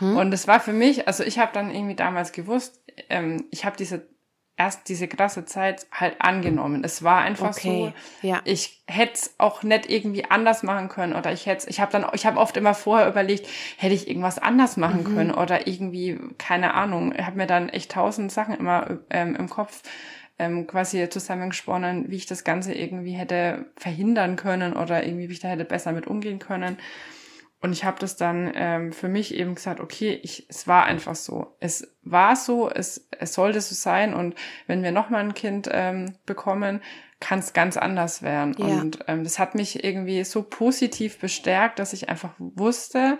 [0.00, 0.16] Mhm.
[0.16, 3.76] Und es war für mich, also ich habe dann irgendwie damals gewusst, ähm, ich habe
[3.76, 4.06] diese
[4.60, 6.84] erst diese krasse Zeit halt angenommen.
[6.84, 7.94] Es war einfach okay.
[8.20, 8.42] so, ja.
[8.44, 12.06] ich hätte es auch nicht irgendwie anders machen können oder ich hätte ich habe dann
[12.12, 15.14] ich habe oft immer vorher überlegt, hätte ich irgendwas anders machen mhm.
[15.14, 19.48] können oder irgendwie keine Ahnung, ich habe mir dann echt tausend Sachen immer ähm, im
[19.48, 19.80] Kopf
[20.40, 25.40] ähm, quasi zusammengesponnen, wie ich das Ganze irgendwie hätte verhindern können oder irgendwie, wie ich
[25.40, 26.78] da hätte besser mit umgehen können.
[27.60, 31.14] Und ich habe das dann ähm, für mich eben gesagt, okay, ich, es war einfach
[31.14, 31.56] so.
[31.60, 34.14] Es war so, es, es sollte so sein.
[34.14, 34.34] Und
[34.66, 36.80] wenn wir nochmal ein Kind ähm, bekommen,
[37.20, 38.56] kann es ganz anders werden.
[38.56, 38.64] Ja.
[38.64, 43.18] Und ähm, das hat mich irgendwie so positiv bestärkt, dass ich einfach wusste,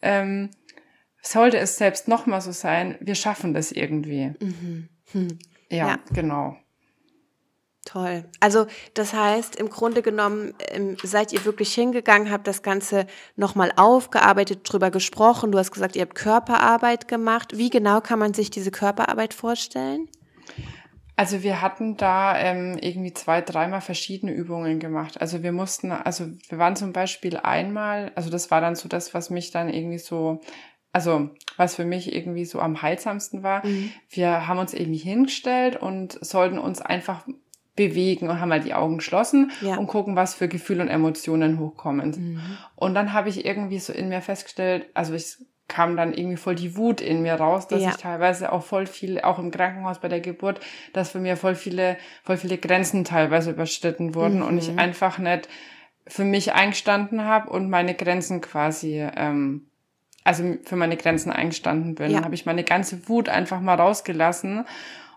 [0.00, 0.48] ähm,
[1.20, 4.32] sollte es selbst nochmal so sein, wir schaffen das irgendwie.
[4.40, 4.88] Mhm.
[5.12, 5.38] Hm.
[5.70, 6.56] Ja, ja, genau.
[7.84, 8.24] Toll.
[8.40, 13.72] Also das heißt, im Grunde genommen ähm, seid ihr wirklich hingegangen, habt das Ganze nochmal
[13.76, 15.52] aufgearbeitet, drüber gesprochen.
[15.52, 17.58] Du hast gesagt, ihr habt Körperarbeit gemacht.
[17.58, 20.08] Wie genau kann man sich diese Körperarbeit vorstellen?
[21.16, 25.20] Also wir hatten da ähm, irgendwie zwei, dreimal verschiedene Übungen gemacht.
[25.20, 29.14] Also wir mussten, also wir waren zum Beispiel einmal, also das war dann so das,
[29.14, 30.40] was mich dann irgendwie so
[30.94, 33.90] also was für mich irgendwie so am heilsamsten war, mhm.
[34.08, 37.26] wir haben uns irgendwie hingestellt und sollten uns einfach
[37.74, 39.76] bewegen und haben halt die Augen geschlossen ja.
[39.76, 42.10] und gucken, was für Gefühle und Emotionen hochkommen.
[42.10, 42.40] Mhm.
[42.76, 46.54] Und dann habe ich irgendwie so in mir festgestellt, also ich kam dann irgendwie voll
[46.54, 47.90] die Wut in mir raus, dass ja.
[47.90, 50.60] ich teilweise auch voll viel, auch im Krankenhaus bei der Geburt,
[50.92, 54.46] dass für mir voll viele, voll viele Grenzen teilweise überschritten wurden mhm.
[54.46, 54.78] und ich mhm.
[54.78, 55.48] einfach nicht
[56.06, 59.66] für mich eingestanden habe und meine Grenzen quasi ähm,
[60.24, 62.10] also für meine Grenzen eingestanden bin.
[62.10, 62.24] Ja.
[62.24, 64.64] habe ich meine ganze Wut einfach mal rausgelassen.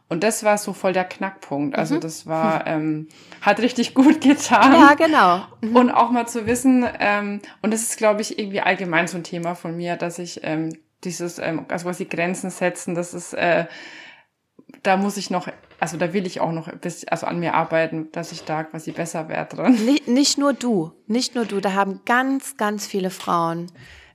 [0.09, 1.77] Und das war so voll der Knackpunkt.
[1.77, 2.01] Also mhm.
[2.01, 3.07] das war, ähm,
[3.41, 4.73] hat richtig gut getan.
[4.73, 5.41] Ja, genau.
[5.61, 5.75] Mhm.
[5.75, 9.23] Und auch mal zu wissen, ähm, und das ist, glaube ich, irgendwie allgemein so ein
[9.23, 10.69] Thema von mir, dass ich ähm,
[11.03, 13.65] dieses, ähm, also was die Grenzen setzen, das ist, äh,
[14.83, 15.47] da muss ich noch,
[15.79, 18.91] also da will ich auch noch bis, also an mir arbeiten, dass ich da quasi
[18.91, 19.85] besser werde drin.
[19.85, 23.71] Nicht, nicht nur du, nicht nur du, da haben ganz, ganz viele Frauen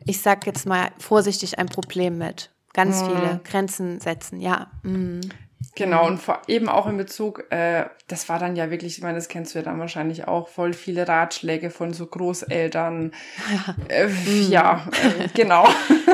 [0.06, 2.50] ich sag jetzt mal vorsichtig, ein Problem mit.
[2.72, 3.06] Ganz mhm.
[3.06, 4.70] viele Grenzen setzen, ja.
[4.82, 5.20] Mhm.
[5.74, 9.16] Genau, und vor, eben auch in Bezug, äh, das war dann ja wirklich, ich meine,
[9.16, 13.12] das kennst du ja dann wahrscheinlich auch, voll viele Ratschläge von so Großeltern.
[13.50, 14.50] Ja, äh, mhm.
[14.50, 15.66] ja äh, genau.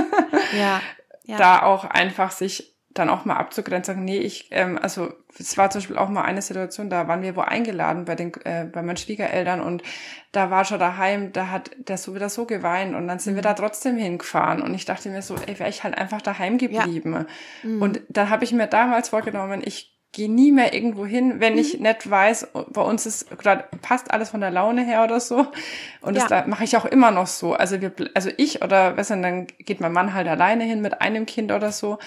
[0.59, 0.81] ja,
[1.25, 1.37] ja.
[1.39, 5.71] Da auch einfach sich dann auch mal abzugrenzen, sagen, nee, ich, ähm, also es war
[5.71, 8.83] zum Beispiel auch mal eine Situation, da waren wir wo eingeladen bei den, äh, bei
[8.83, 9.83] meinen Schwiegereltern und
[10.33, 13.43] da war schon daheim, da hat der so wieder so geweint und dann sind wir
[13.43, 13.57] da mhm.
[13.57, 17.13] trotzdem hingefahren und ich dachte mir so, ey, wäre ich halt einfach daheim geblieben.
[17.13, 17.27] Ja.
[17.63, 17.83] Mhm.
[17.83, 21.59] Und da habe ich mir damals vorgenommen, ich gehe nie mehr irgendwo hin, wenn mhm.
[21.59, 25.47] ich nicht weiß, bei uns ist gerade passt alles von der Laune her oder so.
[26.01, 26.21] Und ja.
[26.21, 27.53] das da mache ich auch immer noch so.
[27.53, 31.01] Also wir, also ich oder was denn, dann geht mein Mann halt alleine hin mit
[31.03, 31.99] einem Kind oder so.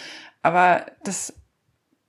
[0.41, 1.33] Aber das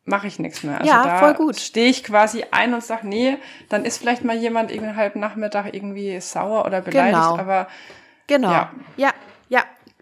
[0.04, 0.80] mache ich nichts mehr.
[0.80, 1.56] Also ja, da voll gut.
[1.58, 3.36] stehe ich quasi ein und sage, nee,
[3.68, 7.38] dann ist vielleicht mal jemand irgendwie halb Nachmittag irgendwie sauer oder beleidigt, genau.
[7.38, 7.68] aber
[8.26, 8.50] genau.
[8.50, 8.72] Ja.
[8.96, 9.10] ja, ja,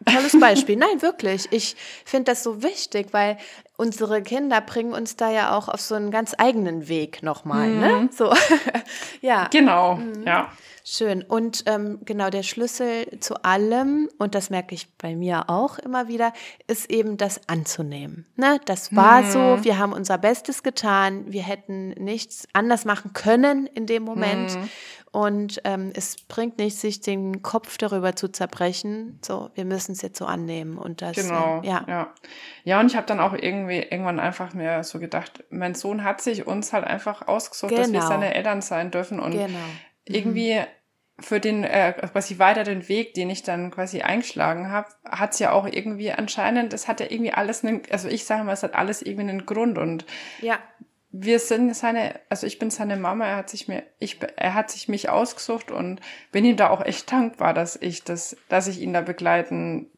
[0.05, 0.77] tolles Beispiel.
[0.77, 1.49] Nein, wirklich.
[1.51, 3.39] Ich finde das so wichtig, weil
[3.77, 7.75] unsere Kinder bringen uns da ja auch auf so einen ganz eigenen Weg nochmal, ne?
[7.75, 8.03] mhm.
[8.05, 8.09] ne?
[8.13, 8.33] So,
[9.21, 9.49] ja.
[9.51, 10.25] Genau, mhm.
[10.27, 10.51] ja.
[10.85, 11.23] Schön.
[11.23, 16.09] Und ähm, genau der Schlüssel zu allem, und das merke ich bei mir auch immer
[16.09, 16.33] wieder,
[16.67, 18.27] ist eben das anzunehmen.
[18.37, 18.61] Ne?
[18.65, 19.31] Das war hm.
[19.31, 24.53] so, wir haben unser Bestes getan, wir hätten nichts anders machen können in dem Moment.
[24.53, 24.69] Hm.
[25.13, 29.19] Und ähm, es bringt nichts, sich den Kopf darüber zu zerbrechen.
[29.23, 30.79] So, wir müssen es jetzt so annehmen.
[30.79, 31.85] Und das, genau, äh, ja.
[31.89, 32.15] ja.
[32.63, 36.21] Ja, und ich habe dann auch irgendwie irgendwann einfach mir so gedacht, mein Sohn hat
[36.21, 37.83] sich uns halt einfach ausgesucht, genau.
[37.83, 38.09] dass wir genau.
[38.09, 39.19] seine Eltern sein dürfen.
[39.19, 39.59] Und genau.
[40.05, 40.67] irgendwie mhm
[41.21, 45.53] für den äh, quasi weiter den Weg, den ich dann quasi eingeschlagen habe, hat's ja
[45.53, 48.75] auch irgendwie anscheinend, es hat ja irgendwie alles einen, also ich sage mal, es hat
[48.75, 50.05] alles irgendwie einen Grund und
[50.41, 50.59] ja.
[51.13, 54.71] Wir sind seine, also ich bin seine Mama, er hat sich mir, ich, er hat
[54.71, 58.81] sich mich ausgesucht und bin ihm da auch echt dankbar, dass ich das, dass ich
[58.81, 59.91] ihn da begleiten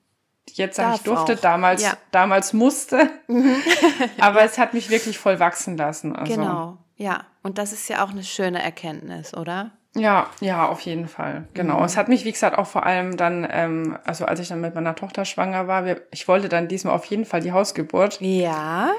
[0.50, 1.40] jetzt sage ich durfte, auch.
[1.40, 1.96] damals, ja.
[2.10, 3.10] damals musste.
[3.28, 3.56] Mhm.
[4.20, 6.16] Aber es hat mich wirklich voll wachsen lassen.
[6.16, 6.34] Also.
[6.34, 7.24] Genau, ja.
[7.42, 9.72] Und das ist ja auch eine schöne Erkenntnis, oder?
[9.94, 11.48] Ja, ja, auf jeden Fall.
[11.54, 11.78] Genau.
[11.78, 11.84] Mhm.
[11.84, 14.74] Es hat mich, wie gesagt, auch vor allem dann, ähm, also als ich dann mit
[14.74, 18.18] meiner Tochter schwanger war, wir, ich wollte dann diesmal auf jeden Fall die Hausgeburt.
[18.20, 18.90] Ja.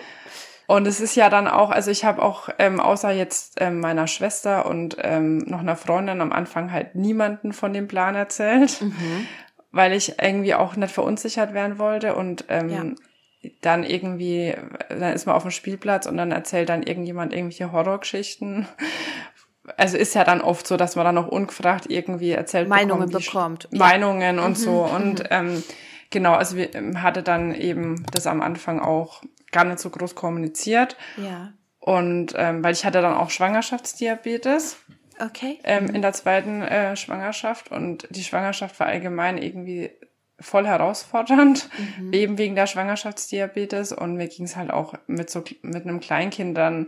[0.67, 4.07] Und es ist ja dann auch, also ich habe auch ähm, außer jetzt ähm, meiner
[4.07, 9.27] Schwester und ähm, noch einer Freundin am Anfang halt niemanden von dem Plan erzählt, mhm.
[9.71, 13.51] weil ich irgendwie auch nicht verunsichert werden wollte und ähm, ja.
[13.61, 14.55] dann irgendwie,
[14.89, 18.67] dann ist man auf dem Spielplatz und dann erzählt dann irgendjemand irgendwelche Horrorgeschichten
[19.77, 23.67] also ist ja dann oft so, dass man dann auch ungefragt irgendwie erzählt Meinungen bekommt.
[23.71, 23.79] Ja.
[23.79, 24.55] Meinungen und mhm.
[24.55, 24.83] so.
[24.83, 25.27] Und mhm.
[25.29, 25.63] ähm,
[26.09, 29.21] genau, also wir ähm, hatte dann eben das am Anfang auch
[29.53, 30.97] gar nicht so groß kommuniziert.
[31.15, 31.53] Ja.
[31.79, 34.77] Und ähm, weil ich hatte dann auch Schwangerschaftsdiabetes.
[35.19, 35.59] Okay.
[35.63, 37.71] Ähm, in der zweiten äh, Schwangerschaft.
[37.71, 39.91] Und die Schwangerschaft war allgemein irgendwie
[40.39, 42.13] voll herausfordernd, mhm.
[42.13, 43.91] eben wegen der Schwangerschaftsdiabetes.
[43.91, 46.87] Und mir ging es halt auch mit so mit einem Kleinkind dann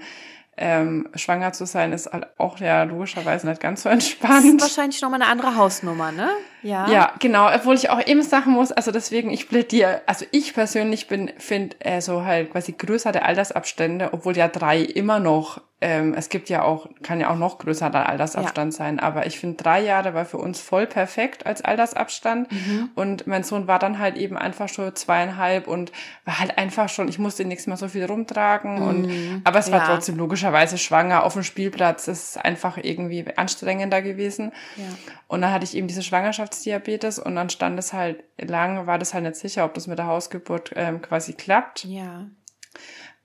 [0.58, 4.36] ähm, schwanger zu sein ist halt auch ja logischerweise nicht ganz so entspannt.
[4.36, 6.30] Das ist wahrscheinlich nochmal eine andere Hausnummer, ne?
[6.62, 6.90] Ja.
[6.90, 7.54] Ja, genau.
[7.54, 11.76] Obwohl ich auch eben sagen muss, also deswegen, ich plädiere, also ich persönlich bin, finde
[11.80, 16.64] äh, so halt quasi größere Altersabstände, obwohl ja drei immer noch ähm, es gibt ja
[16.64, 18.78] auch, kann ja auch noch größerer Altersabstand ja.
[18.78, 22.50] sein, aber ich finde drei Jahre war für uns voll perfekt als Altersabstand.
[22.50, 22.92] Mhm.
[22.96, 25.92] Und mein Sohn war dann halt eben einfach schon zweieinhalb und
[26.24, 28.76] war halt einfach schon, ich musste nichts mehr so viel rumtragen.
[28.76, 28.88] Mhm.
[28.88, 29.86] Und aber es war ja.
[29.86, 32.06] trotzdem logischerweise schwanger auf dem Spielplatz.
[32.06, 34.54] Das ist einfach irgendwie anstrengender gewesen.
[34.78, 34.86] Ja.
[35.28, 39.14] Und dann hatte ich eben diese Schwangerschaftsdiabetes und dann stand es halt lang, war das
[39.14, 41.84] halt nicht sicher, ob das mit der Hausgeburt ähm, quasi klappt.
[41.84, 42.28] Ja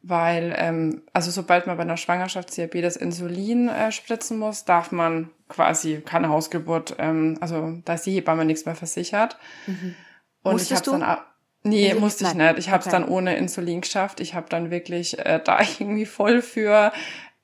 [0.02, 6.00] weil ähm, also sobald man bei einer Schwangerschaftsdiabetes Insulin äh, spritzen muss, darf man quasi
[6.00, 9.36] keine Hausgeburt, ähm, also da ist die Hebamme nichts mehr versichert.
[9.66, 9.94] Mhm.
[10.42, 11.18] Und Musstest ich habe dann
[11.62, 12.00] Nee, Insulin?
[12.00, 12.58] musste ich nicht.
[12.58, 12.96] Ich habe es okay.
[12.96, 14.20] dann ohne Insulin geschafft.
[14.20, 16.90] Ich habe dann wirklich äh, da irgendwie voll für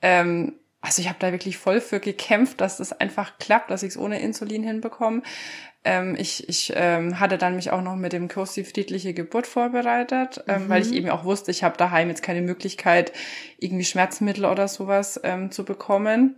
[0.01, 0.55] ähm,
[0.87, 3.99] also ich habe da wirklich voll für gekämpft, dass das einfach klappt, dass ich es
[3.99, 5.23] ohne Insulin hinbekomme.
[5.87, 9.47] Ähm, ich ich ähm, hatte dann mich auch noch mit dem Kurs die friedliche Geburt
[9.47, 10.69] vorbereitet, ähm, mhm.
[10.69, 13.13] weil ich eben auch wusste, ich habe daheim jetzt keine Möglichkeit,
[13.59, 16.35] irgendwie Schmerzmittel oder sowas ähm, zu bekommen.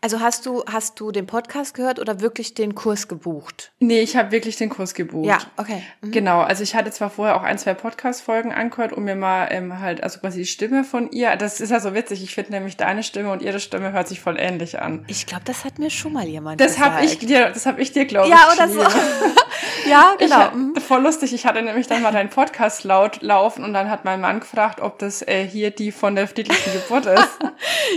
[0.00, 3.72] Also hast du, hast du den Podcast gehört oder wirklich den Kurs gebucht?
[3.78, 5.26] Nee, ich habe wirklich den Kurs gebucht.
[5.26, 5.82] Ja, okay.
[6.00, 6.12] Mhm.
[6.12, 9.80] Genau, also ich hatte zwar vorher auch ein, zwei Podcast-Folgen angehört, um mir mal ähm,
[9.80, 12.76] halt, also quasi die Stimme von ihr, das ist ja so witzig, ich finde nämlich
[12.76, 15.04] deine Stimme und ihre Stimme hört sich voll ähnlich an.
[15.08, 16.96] Ich glaube, das hat mir schon mal jemand das gesagt.
[16.96, 18.34] Hab ich dir, das habe ich dir, glaube ich.
[18.34, 18.80] Ja, oder so.
[19.88, 20.46] ja, genau.
[20.48, 20.76] Ich, mhm.
[20.76, 24.20] voll lustig, ich hatte nämlich dann mal deinen Podcast laut laufen und dann hat mein
[24.20, 27.28] Mann gefragt, ob das äh, hier die von der friedlichen Geburt ist.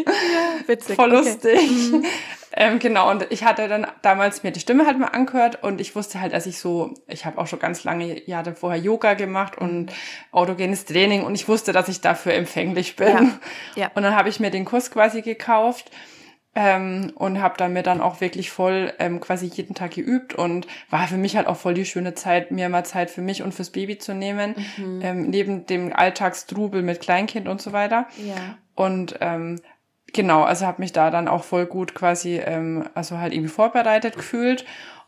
[0.05, 0.95] ja, witzig.
[0.95, 1.70] Voll lustig.
[1.71, 2.05] Mhm.
[2.53, 5.95] Ähm, genau, und ich hatte dann damals mir die Stimme halt mal angehört und ich
[5.95, 9.57] wusste halt, dass ich so, ich habe auch schon ganz lange Jahre vorher Yoga gemacht
[9.57, 9.91] und
[10.31, 13.07] autogenes Training und ich wusste, dass ich dafür empfänglich bin.
[13.07, 13.83] Ja.
[13.83, 13.91] ja.
[13.95, 15.91] Und dann habe ich mir den Kurs quasi gekauft
[16.53, 20.67] ähm, und habe dann mir dann auch wirklich voll ähm, quasi jeden Tag geübt und
[20.89, 23.53] war für mich halt auch voll die schöne Zeit, mir mal Zeit für mich und
[23.53, 25.01] fürs Baby zu nehmen, mhm.
[25.01, 28.07] ähm, neben dem Alltagstrubel mit Kleinkind und so weiter.
[28.17, 28.57] Ja.
[28.75, 29.61] Und ähm,
[30.13, 34.15] genau, also habe mich da dann auch voll gut quasi, ähm, also halt irgendwie vorbereitet
[34.15, 34.65] gefühlt.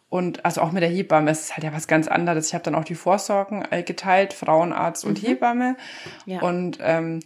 [0.09, 2.47] Und also auch mit der Hebamme, es ist halt ja was ganz anderes.
[2.47, 5.27] Ich habe dann auch die Vorsorgen äh, geteilt, Frauenarzt und mhm.
[5.27, 5.75] Hebamme.
[6.27, 6.41] Ja.
[6.41, 7.19] Und ähm,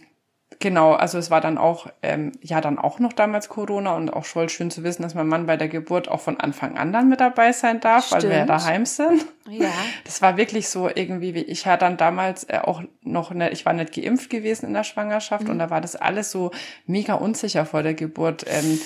[0.60, 4.24] Genau, also es war dann auch, ähm, ja, dann auch noch damals Corona und auch
[4.24, 7.08] voll schön zu wissen, dass mein Mann bei der Geburt auch von Anfang an dann
[7.08, 8.24] mit dabei sein darf, Stimmt.
[8.24, 9.24] weil wir ja daheim sind.
[9.48, 9.68] Ja.
[10.04, 13.64] Das war wirklich so irgendwie, wie ich hatte dann damals äh, auch noch, ne, ich
[13.66, 15.50] war nicht geimpft gewesen in der Schwangerschaft mhm.
[15.50, 16.50] und da war das alles so
[16.86, 18.44] mega unsicher vor der Geburt.
[18.48, 18.80] Ähm,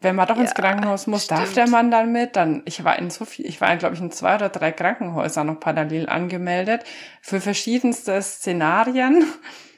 [0.00, 1.40] wenn man doch ja, ins Krankenhaus muss, stimmt.
[1.40, 2.36] darf der Mann dann mit?
[2.36, 5.46] Dann, ich war in so viel, ich war, glaube ich, in zwei oder drei Krankenhäusern
[5.46, 6.84] noch parallel angemeldet
[7.22, 9.24] für verschiedenste Szenarien.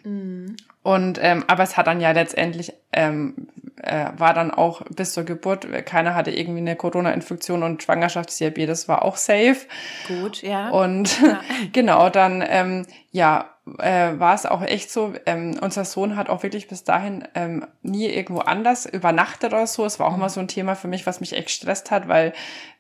[0.05, 0.57] Mhm.
[0.89, 3.35] Und ähm, aber es hat dann ja letztendlich ähm,
[3.83, 9.05] äh, war dann auch bis zur Geburt, keiner hatte irgendwie eine Corona-Infektion und Schwangerschaftsdiabetes war
[9.05, 9.59] auch safe.
[10.07, 10.71] Gut, ja.
[10.71, 11.41] Und ja.
[11.75, 16.43] genau, dann ähm, ja, äh, war es auch echt so, ähm, unser Sohn hat auch
[16.43, 19.85] wirklich bis dahin ähm, nie irgendwo anders übernachtet oder so.
[19.85, 22.33] Es war auch immer so ein Thema für mich, was mich echt gestresst hat, weil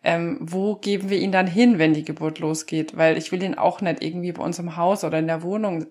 [0.03, 2.97] ähm, wo geben wir ihn dann hin, wenn die Geburt losgeht?
[2.97, 5.87] Weil ich will ihn auch nicht irgendwie bei uns im Haus oder in der Wohnung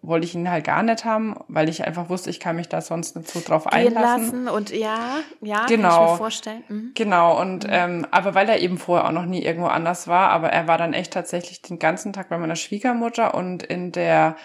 [0.00, 2.80] wollte ich ihn halt gar nicht haben, weil ich einfach wusste, ich kann mich da
[2.80, 4.44] sonst nicht so drauf Gehen einlassen.
[4.44, 6.16] Lassen und ja, ja, genau, kann ich mir genau.
[6.16, 6.64] vorstellen.
[6.68, 6.92] Mhm.
[6.94, 7.72] Genau, und mhm.
[7.72, 10.78] ähm, aber weil er eben vorher auch noch nie irgendwo anders war, aber er war
[10.78, 14.36] dann echt tatsächlich den ganzen Tag bei meiner Schwiegermutter und in der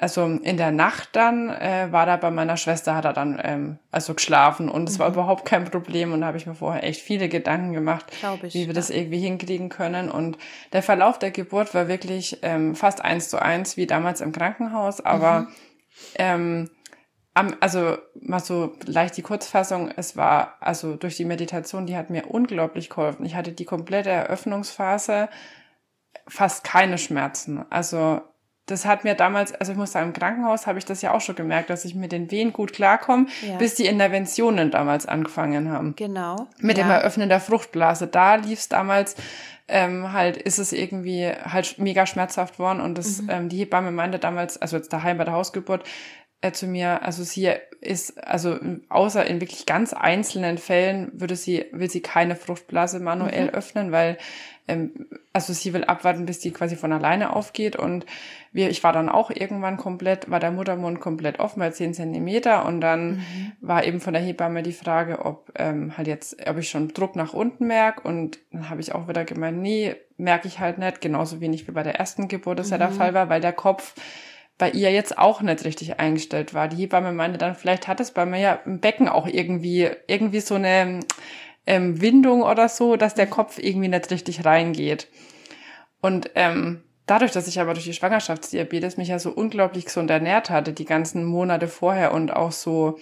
[0.00, 3.78] also in der Nacht dann äh, war da bei meiner Schwester, hat er dann ähm,
[3.90, 5.00] also geschlafen und es mhm.
[5.00, 8.06] war überhaupt kein Problem und da habe ich mir vorher echt viele Gedanken gemacht,
[8.42, 8.72] ich, wie wir ja.
[8.74, 10.38] das irgendwie hinkriegen können und
[10.72, 15.00] der Verlauf der Geburt war wirklich ähm, fast eins zu eins wie damals im Krankenhaus,
[15.00, 15.48] aber mhm.
[16.14, 16.70] ähm,
[17.60, 22.26] also mal so leicht die Kurzfassung, es war also durch die Meditation, die hat mir
[22.26, 23.24] unglaublich geholfen.
[23.24, 25.28] Ich hatte die komplette Eröffnungsphase
[26.26, 27.64] fast keine Schmerzen.
[27.70, 28.22] Also
[28.70, 31.20] das hat mir damals, also ich muss sagen, im Krankenhaus habe ich das ja auch
[31.20, 33.56] schon gemerkt, dass ich mit den Wehen gut klarkomme, ja.
[33.56, 35.94] bis die Interventionen damals angefangen haben.
[35.96, 36.46] Genau.
[36.60, 36.84] Mit ja.
[36.84, 38.06] dem Eröffnen der Fruchtblase.
[38.06, 39.16] Da lief es damals
[39.68, 43.30] ähm, halt, ist es irgendwie halt mega schmerzhaft worden und das, mhm.
[43.30, 45.84] ähm, die Hebamme meinte damals, also jetzt daheim bei der Hausgeburt,
[46.40, 51.66] äh, zu mir, also sie ist, also außer in wirklich ganz einzelnen Fällen würde sie,
[51.72, 53.54] will sie keine Fruchtblase manuell mhm.
[53.54, 54.18] öffnen, weil
[54.68, 58.06] ähm, also sie will abwarten, bis die quasi von alleine aufgeht und
[58.52, 62.66] wir, ich war dann auch irgendwann komplett, war der Muttermund komplett offen bei 10 Zentimeter
[62.66, 63.52] und dann mhm.
[63.60, 67.16] war eben von der Hebamme die Frage, ob ähm, halt jetzt, ob ich schon Druck
[67.16, 71.00] nach unten merke und dann habe ich auch wieder gemeint, nee, merke ich halt nicht,
[71.00, 72.72] genauso wenig wie bei der ersten Geburt das mhm.
[72.72, 72.90] ja der.
[72.90, 73.94] Fall war, weil der Kopf
[74.58, 76.68] bei ihr jetzt auch nicht richtig eingestellt war.
[76.68, 80.40] Die Hebamme meinte dann, vielleicht hat es bei mir ja im Becken auch irgendwie, irgendwie
[80.40, 81.00] so eine
[81.66, 85.06] ähm, Windung oder so, dass der Kopf irgendwie nicht richtig reingeht.
[86.00, 90.50] Und ähm, dadurch, dass ich aber durch die Schwangerschaftsdiabetes mich ja so unglaublich gesund ernährt
[90.50, 92.98] hatte, die ganzen Monate vorher und auch so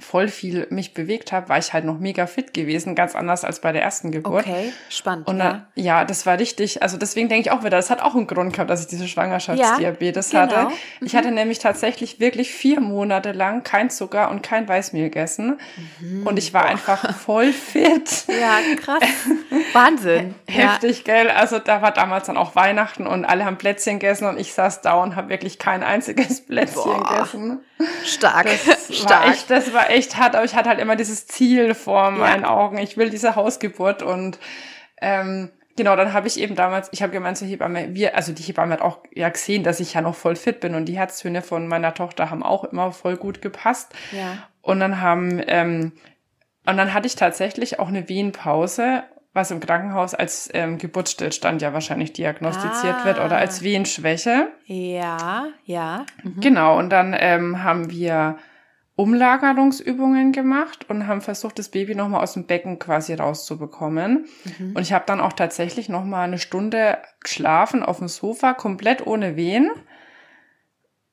[0.00, 3.60] voll viel mich bewegt habe, war ich halt noch mega fit gewesen, ganz anders als
[3.60, 4.46] bei der ersten Geburt.
[4.46, 5.26] Okay, spannend.
[5.26, 6.00] Und dann, ja.
[6.00, 6.82] ja, das war richtig.
[6.82, 9.08] Also deswegen denke ich auch wieder, das hat auch einen Grund gehabt, dass ich diese
[9.08, 10.58] Schwangerschaftsdiabetes ja, genau.
[10.58, 10.72] hatte.
[11.00, 11.18] Ich mhm.
[11.18, 15.58] hatte nämlich tatsächlich wirklich vier Monate lang kein Zucker und kein Weißmehl gegessen.
[16.00, 16.26] Mhm.
[16.26, 16.70] Und ich war Boah.
[16.70, 18.24] einfach voll fit.
[18.38, 19.02] Ja, krass.
[19.72, 20.34] Wahnsinn.
[20.46, 21.14] Heftig, ja.
[21.14, 21.30] gell?
[21.30, 24.80] Also da war damals dann auch Weihnachten und alle haben Plätzchen gegessen und ich saß
[24.82, 27.02] da und habe wirklich kein einziges Plätzchen Boah.
[27.02, 27.60] gegessen.
[28.04, 28.46] Stark.
[28.66, 29.10] Das Stark.
[29.10, 32.42] War echt, das war echt hart, aber ich hatte halt immer dieses Ziel vor meinen
[32.42, 32.50] ja.
[32.50, 32.78] Augen.
[32.78, 34.38] Ich will diese Hausgeburt und
[35.00, 38.42] ähm, genau, dann habe ich eben damals, ich habe gemeint zur Hebamme, wir, also die
[38.42, 41.40] Hebamme hat auch ja gesehen, dass ich ja noch voll fit bin und die Herztöne
[41.40, 43.94] von meiner Tochter haben auch immer voll gut gepasst.
[44.12, 44.48] Ja.
[44.60, 45.92] Und dann haben, ähm,
[46.66, 51.72] und dann hatte ich tatsächlich auch eine Wehenpause was im Krankenhaus als ähm, Geburtsstillstand ja
[51.72, 53.04] wahrscheinlich diagnostiziert ah.
[53.04, 53.64] wird oder als ah.
[53.64, 54.48] Wehenschwäche.
[54.64, 56.06] Ja, ja.
[56.22, 56.40] Mhm.
[56.40, 58.38] Genau, und dann ähm, haben wir
[58.98, 64.26] Umlagerungsübungen gemacht und haben versucht, das Baby nochmal aus dem Becken quasi rauszubekommen.
[64.58, 64.72] Mhm.
[64.74, 69.36] Und ich habe dann auch tatsächlich nochmal eine Stunde geschlafen auf dem Sofa, komplett ohne
[69.36, 69.70] Wehen.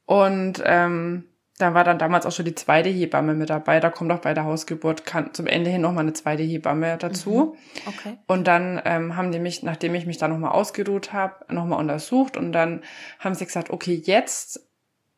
[0.06, 1.26] Und ähm,
[1.58, 3.80] da war dann damals auch schon die zweite Hebamme mit dabei.
[3.80, 7.56] Da kommt auch bei der Hausgeburt kann, zum Ende hin nochmal eine zweite Hebamme dazu.
[7.86, 7.88] Mhm.
[7.88, 8.18] Okay.
[8.28, 12.36] Und dann ähm, haben die mich, nachdem ich mich da nochmal ausgeruht habe, nochmal untersucht
[12.36, 12.84] und dann
[13.20, 14.68] haben sie gesagt, okay, jetzt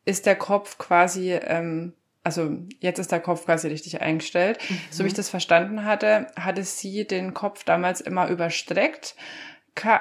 [0.04, 1.92] ist der Kopf quasi ähm,
[2.24, 4.58] also jetzt ist der Kopf quasi richtig eingestellt.
[4.68, 4.80] Mhm.
[4.90, 9.16] So wie ich das verstanden hatte, hatte sie den Kopf damals immer überstreckt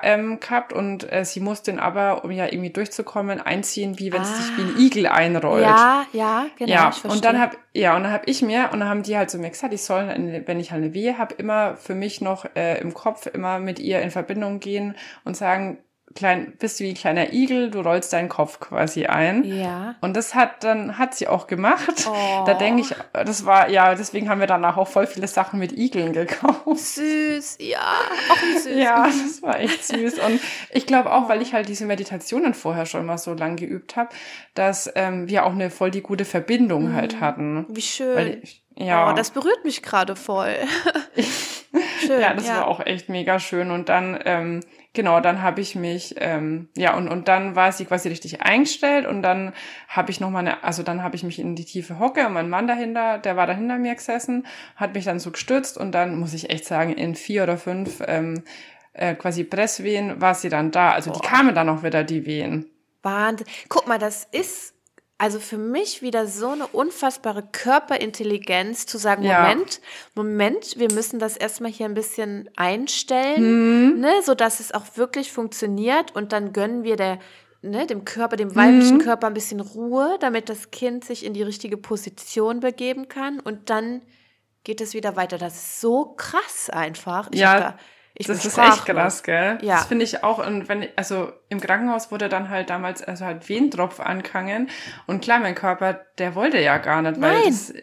[0.03, 4.21] ähm, gehabt und äh, sie musste ihn aber, um ja irgendwie durchzukommen, einziehen, wie wenn
[4.21, 4.79] es sich wie ein ah.
[4.79, 5.63] Igel einrollt.
[5.63, 6.71] Ja, ja, genau.
[6.71, 9.29] Ja, und dann hab, ja, und dann habe ich mir, und dann haben die halt
[9.29, 10.07] so mir gesagt, ich soll,
[10.45, 13.79] wenn ich halt eine Wehe habe, immer für mich noch äh, im Kopf immer mit
[13.79, 15.79] ihr in Verbindung gehen und sagen,
[16.15, 19.43] klein, bist du wie ein kleiner Igel, du rollst deinen Kopf quasi ein.
[19.43, 19.95] Ja.
[20.01, 22.07] Und das hat dann, hat sie auch gemacht.
[22.09, 22.43] Oh.
[22.45, 25.71] Da denke ich, das war, ja, deswegen haben wir danach auch voll viele Sachen mit
[25.71, 26.77] Igeln gekauft.
[26.77, 28.75] Süß, ja, auch süß.
[28.75, 30.19] ja, das war echt süß.
[30.19, 30.39] Und
[30.71, 34.09] ich glaube auch, weil ich halt diese Meditationen vorher schon mal so lang geübt habe,
[34.53, 36.95] dass ähm, wir auch eine voll die gute Verbindung mhm.
[36.95, 37.65] halt hatten.
[37.69, 38.39] Wie schön.
[38.41, 39.11] Ich, ja.
[39.11, 40.55] Oh, das berührt mich gerade voll.
[41.99, 42.21] schön.
[42.21, 42.57] Ja, das ja.
[42.57, 43.71] war auch echt mega schön.
[43.71, 44.61] Und dann, ähm,
[44.97, 49.05] genau, dann habe ich mich, ähm, ja, und, und dann war sie quasi richtig eingestellt
[49.05, 49.53] und dann
[49.87, 52.49] habe ich nochmal eine, also dann habe ich mich in die tiefe Hocke und mein
[52.49, 56.19] Mann dahinter, der war da hinter mir gesessen, hat mich dann so gestützt und dann
[56.19, 58.43] muss ich echt sagen, in vier oder fünf ähm,
[58.93, 60.91] äh, quasi Presswehen war sie dann da.
[60.91, 61.21] Also Boah.
[61.21, 62.65] die kamen dann auch wieder, die Wehen.
[63.03, 63.47] Wahnsinn.
[63.69, 64.73] Guck mal, das ist
[65.17, 69.41] also für mich wieder so eine unfassbare Körperintelligenz zu sagen, ja.
[69.41, 69.81] Moment,
[70.13, 73.99] Moment, wir müssen das erstmal hier ein bisschen einstellen, mhm.
[73.99, 77.19] ne, so dass es auch wirklich funktioniert und dann gönnen wir der
[77.63, 79.01] Ne, dem Körper, dem weiblichen mhm.
[79.01, 83.71] Körper ein bisschen Ruhe, damit das Kind sich in die richtige Position begeben kann und
[83.71, 84.03] dann
[84.63, 85.39] geht es wieder weiter.
[85.39, 87.29] Das ist so krass einfach.
[87.31, 87.75] Ich ja,
[88.19, 89.59] ich das ist echt krass, gell?
[89.61, 89.75] Ja.
[89.75, 90.45] Das finde ich auch.
[90.45, 94.69] Und wenn, also im Krankenhaus wurde dann halt damals also halt Wehentropf angehangen.
[95.05, 97.43] Und klar, mein Körper, der wollte ja gar nicht, weil Nein.
[97.47, 97.73] das,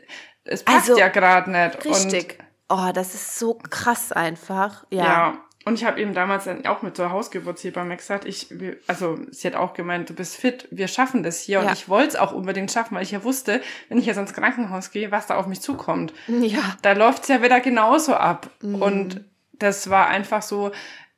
[0.44, 1.84] es passt also, ja gerade nicht.
[1.84, 2.38] Richtig.
[2.68, 4.84] Und, oh, das ist so krass einfach.
[4.90, 5.04] Ja.
[5.04, 5.38] ja.
[5.66, 8.52] und ich habe eben damals dann auch mit so Hausgeburtshebamme gesagt, ich,
[8.88, 11.60] also sie hat auch gemeint, du bist fit, wir schaffen das hier.
[11.60, 11.68] Ja.
[11.68, 14.34] Und ich wollte es auch unbedingt schaffen, weil ich ja wusste, wenn ich jetzt ins
[14.34, 16.12] Krankenhaus gehe, was da auf mich zukommt.
[16.26, 16.76] Ja.
[16.82, 18.50] Da läuft's ja wieder genauso ab.
[18.60, 18.82] Mhm.
[18.82, 19.24] Und
[19.58, 20.72] das war einfach so,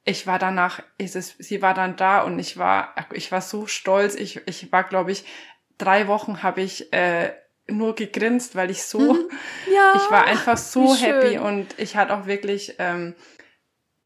[0.04, 3.66] ich war danach, ist es, sie war dann da und ich war, ich war so
[3.66, 4.14] stolz.
[4.14, 5.24] Ich, ich war, glaube ich,
[5.78, 7.32] drei Wochen habe ich äh,
[7.68, 9.30] nur gegrinst, weil ich so, mhm.
[9.74, 13.14] ja, ich war einfach so happy und ich hatte auch wirklich ähm,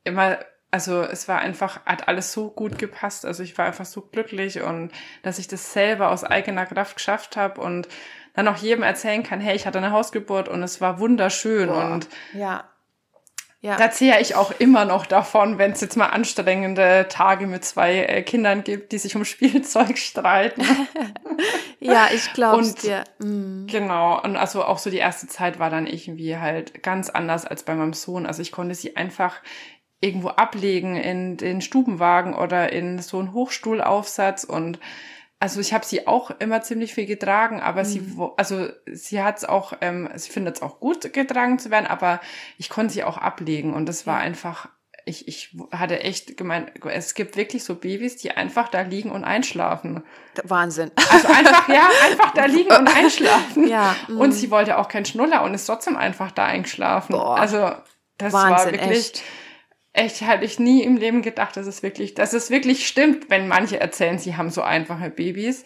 [0.03, 0.39] immer,
[0.71, 3.27] also es war einfach, hat alles so gut gepasst.
[3.27, 7.37] Also ich war einfach so glücklich und dass ich das selber aus eigener Kraft geschafft
[7.37, 7.89] habe und
[8.33, 11.91] dann auch jedem erzählen kann, hey, ich hatte eine Hausgeburt und es war wunderschön Boah.
[11.91, 12.70] und ja.
[13.63, 13.77] Ja.
[13.77, 18.05] Da zähle ich auch immer noch davon, wenn es jetzt mal anstrengende Tage mit zwei
[18.05, 20.63] äh, Kindern gibt, die sich um Spielzeug streiten.
[21.81, 23.05] ja, ich glaube dir.
[23.19, 23.67] Mm.
[23.67, 27.63] Genau, und also auch so die erste Zeit war dann irgendwie halt ganz anders als
[27.63, 28.25] bei meinem Sohn.
[28.25, 29.43] Also ich konnte sie einfach
[30.01, 34.79] irgendwo ablegen in den Stubenwagen oder in so einen Hochstuhlaufsatz und
[35.41, 37.87] also ich habe sie auch immer ziemlich viel getragen, aber mhm.
[37.87, 41.87] sie, also sie hat es auch, ähm, sie findet es auch gut getragen zu werden,
[41.87, 42.21] aber
[42.59, 44.69] ich konnte sie auch ablegen und das war einfach,
[45.07, 49.25] ich, ich hatte echt gemeint, es gibt wirklich so Babys, die einfach da liegen und
[49.25, 50.05] einschlafen.
[50.45, 50.91] Wahnsinn.
[51.11, 53.67] Also einfach, ja, einfach da liegen und einschlafen.
[53.67, 53.97] Ja.
[54.09, 54.21] Mhm.
[54.21, 57.15] Und sie wollte auch keinen Schnuller und ist trotzdem einfach da eingeschlafen.
[57.15, 57.39] Boah.
[57.39, 57.73] Also
[58.19, 58.99] das Wahnsinn, war wirklich.
[58.99, 59.23] Echt
[59.93, 63.49] echt hatte ich nie im Leben gedacht, dass es wirklich, dass es wirklich stimmt, wenn
[63.49, 65.65] manche erzählen, sie haben so einfache Babys.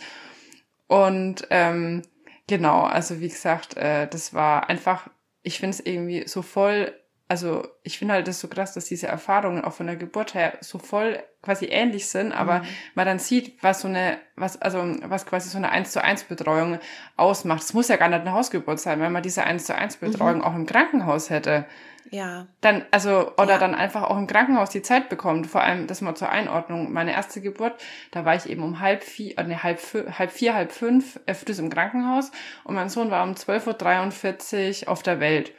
[0.87, 2.03] Und ähm,
[2.47, 5.09] genau, also wie gesagt, äh, das war einfach,
[5.43, 6.93] ich finde es irgendwie so voll,
[7.29, 10.59] also ich finde halt das so krass, dass diese Erfahrungen auch von der Geburt her
[10.61, 12.67] so voll quasi ähnlich sind, aber mhm.
[12.95, 16.25] man dann sieht, was so eine, was, also was quasi so eine 1 zu 1
[16.25, 16.79] Betreuung
[17.17, 17.63] ausmacht.
[17.63, 20.39] Es muss ja gar nicht eine Hausgeburt sein, wenn man diese 1 zu 1 Betreuung
[20.39, 20.45] mhm.
[20.45, 21.67] auch im Krankenhaus hätte
[22.11, 22.47] ja.
[22.61, 23.59] Dann, also, oder ja.
[23.59, 25.47] dann einfach auch im Krankenhaus die Zeit bekommt.
[25.47, 26.93] Vor allem, das mal zur Einordnung.
[26.93, 27.75] Meine erste Geburt,
[28.11, 29.81] da war ich eben um halb vier, äh, ne, halb,
[30.19, 32.31] halb vier, halb fünf öfters im Krankenhaus
[32.65, 35.53] und mein Sohn war um 12.43 Uhr auf der Welt.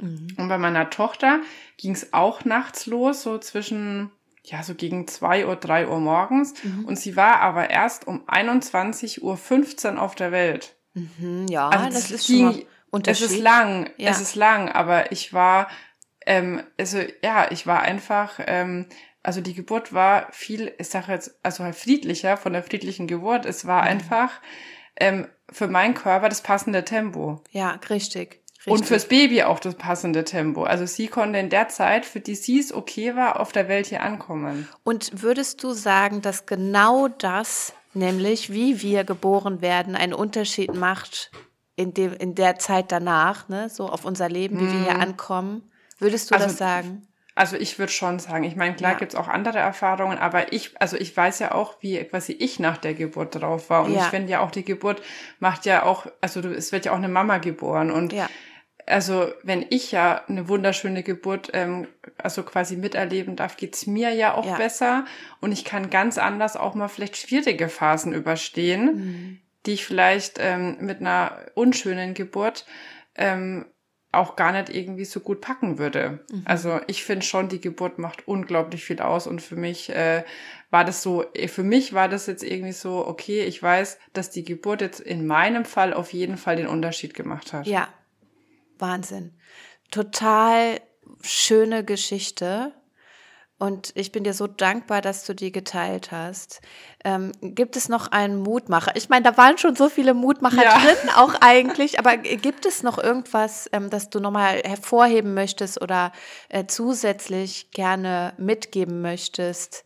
[0.00, 0.28] Mhm.
[0.36, 1.40] Und bei meiner Tochter
[1.76, 4.10] ging es auch nachts los, so zwischen,
[4.44, 6.54] ja, so gegen zwei Uhr, drei Uhr morgens.
[6.62, 6.84] Mhm.
[6.84, 10.74] Und sie war aber erst um 21.15 Uhr auf der Welt.
[10.94, 13.26] Mhm, ja, also das, das ist ging, Unterschied.
[13.26, 14.10] Es ist lang, ja.
[14.10, 15.68] es ist lang, aber ich war,
[16.26, 18.86] ähm, also ja, ich war einfach, ähm,
[19.22, 23.46] also die Geburt war viel, ich sage jetzt, also halt friedlicher von der friedlichen Geburt.
[23.46, 23.88] Es war mhm.
[23.88, 24.32] einfach
[24.96, 27.42] ähm, für meinen Körper das passende Tempo.
[27.50, 28.41] Ja, richtig.
[28.64, 28.72] Richtig.
[28.72, 30.62] Und fürs Baby auch das passende Tempo.
[30.62, 33.86] Also sie konnte in der Zeit, für die sie es okay war, auf der Welt
[33.86, 34.68] hier ankommen.
[34.84, 41.32] Und würdest du sagen, dass genau das, nämlich wie wir geboren werden, einen Unterschied macht
[41.74, 45.00] in, dem, in der Zeit danach, ne, so auf unser Leben, wie wir hier mhm.
[45.00, 45.70] ankommen.
[45.98, 47.08] Würdest du also, das sagen?
[47.34, 48.98] Also ich würde schon sagen, ich meine, klar ja.
[48.98, 52.76] gibt's auch andere Erfahrungen, aber ich, also ich weiß ja auch, wie quasi ich nach
[52.76, 53.84] der Geburt drauf war.
[53.84, 54.02] Und ja.
[54.02, 55.02] ich finde ja auch, die Geburt
[55.40, 57.90] macht ja auch, also du, es wird ja auch eine Mama geboren.
[57.90, 58.28] Und ja.
[58.86, 61.86] Also wenn ich ja eine wunderschöne Geburt, ähm,
[62.18, 65.04] also quasi miterleben darf, geht's mir ja auch besser.
[65.40, 68.84] Und ich kann ganz anders auch mal vielleicht schwierige Phasen überstehen.
[68.94, 72.66] Mhm die ich vielleicht ähm, mit einer unschönen Geburt
[73.14, 73.66] ähm,
[74.10, 76.20] auch gar nicht irgendwie so gut packen würde.
[76.30, 76.42] Mhm.
[76.44, 80.24] Also ich finde schon, die Geburt macht unglaublich viel aus und für mich äh,
[80.70, 84.30] war das so, äh, für mich war das jetzt irgendwie so, okay, ich weiß, dass
[84.30, 87.66] die Geburt jetzt in meinem Fall auf jeden Fall den Unterschied gemacht hat.
[87.66, 87.88] Ja,
[88.82, 89.32] Wahnsinn.
[89.90, 90.80] Total
[91.22, 92.72] schöne Geschichte.
[93.58, 96.60] Und ich bin dir so dankbar, dass du die geteilt hast.
[97.04, 98.96] Ähm, gibt es noch einen Mutmacher?
[98.96, 100.80] Ich meine, da waren schon so viele Mutmacher ja.
[100.80, 102.00] drin, auch eigentlich.
[102.00, 106.10] Aber gibt es noch irgendwas, ähm, das du nochmal hervorheben möchtest oder
[106.48, 109.84] äh, zusätzlich gerne mitgeben möchtest?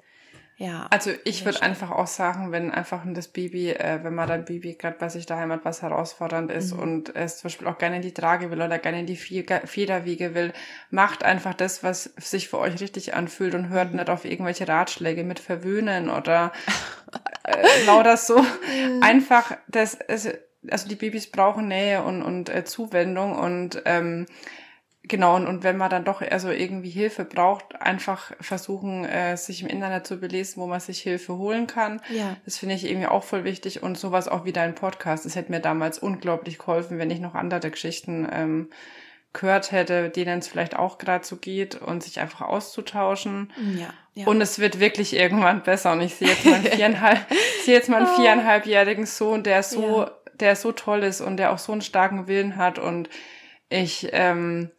[0.58, 0.86] Ja.
[0.88, 4.74] Also ich würde einfach auch sagen, wenn einfach das Baby, äh, wenn man dann Baby
[4.74, 6.80] gerade bei sich daheim hat, was herausfordernd ist mhm.
[6.80, 10.34] und es zum Beispiel auch gerne in die Trage will oder gerne in die Federwiege
[10.34, 10.54] will,
[10.90, 13.98] macht einfach das, was sich für euch richtig anfühlt und hört mhm.
[13.98, 16.52] nicht auf irgendwelche Ratschläge mit verwöhnen oder
[17.44, 18.42] äh, lauter so.
[19.02, 24.26] Einfach das, also die Babys brauchen Nähe und, und äh, Zuwendung und ähm,
[25.08, 29.62] Genau, und, und wenn man dann doch also irgendwie Hilfe braucht, einfach versuchen, äh, sich
[29.62, 32.00] im Internet zu belesen, wo man sich Hilfe holen kann.
[32.10, 32.36] Ja.
[32.44, 35.24] Das finde ich irgendwie auch voll wichtig und sowas auch wie dein Podcast.
[35.24, 38.70] Das hätte mir damals unglaublich geholfen, wenn ich noch andere Geschichten ähm,
[39.32, 43.52] gehört hätte, denen es vielleicht auch gerade so geht und sich einfach auszutauschen.
[43.78, 44.26] Ja, ja.
[44.26, 45.92] Und es wird wirklich irgendwann besser.
[45.92, 47.26] Und ich sehe jetzt mal viereinhalb,
[47.64, 48.16] sehe jetzt mal einen ah.
[48.16, 50.10] viereinhalbjährigen Sohn, der so, ja.
[50.34, 53.08] der so toll ist und der auch so einen starken Willen hat und
[53.68, 54.70] ich ähm,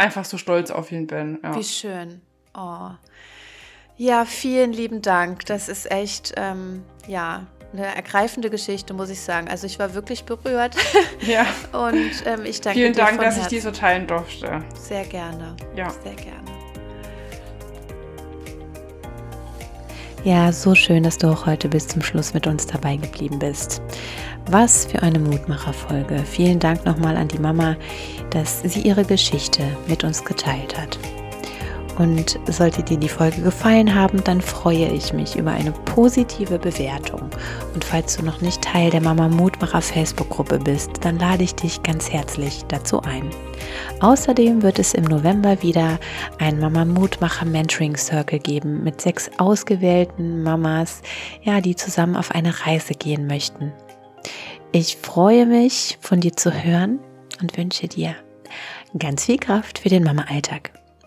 [0.00, 1.38] einfach so stolz auf ihn bin.
[1.42, 1.54] Ja.
[1.54, 2.20] Wie schön.
[2.54, 2.90] Oh.
[3.96, 5.46] Ja, vielen lieben Dank.
[5.46, 9.48] Das ist echt, ähm, ja, eine ergreifende Geschichte, muss ich sagen.
[9.48, 10.74] Also ich war wirklich berührt.
[11.20, 11.44] Ja.
[11.72, 13.54] Und ähm, ich danke Vielen Dank, dass ich Herzen.
[13.54, 14.64] die so teilen durfte.
[14.74, 15.54] Sehr gerne.
[15.76, 15.90] Ja.
[15.90, 16.49] Sehr gerne.
[20.22, 23.80] Ja, so schön, dass du auch heute bis zum Schluss mit uns dabei geblieben bist.
[24.50, 26.18] Was für eine Mutmacherfolge.
[26.24, 27.76] Vielen Dank nochmal an die Mama,
[28.28, 30.98] dass sie ihre Geschichte mit uns geteilt hat.
[32.00, 37.28] Und sollte dir die Folge gefallen haben, dann freue ich mich über eine positive Bewertung.
[37.74, 41.82] Und falls du noch nicht Teil der Mama Mutmacher Facebook-Gruppe bist, dann lade ich dich
[41.82, 43.28] ganz herzlich dazu ein.
[44.00, 45.98] Außerdem wird es im November wieder
[46.38, 51.02] ein Mama Mutmacher Mentoring Circle geben mit sechs ausgewählten Mamas,
[51.42, 53.74] ja, die zusammen auf eine Reise gehen möchten.
[54.72, 56.98] Ich freue mich, von dir zu hören
[57.42, 58.14] und wünsche dir
[58.98, 60.79] ganz viel Kraft für den Mama-Alltag.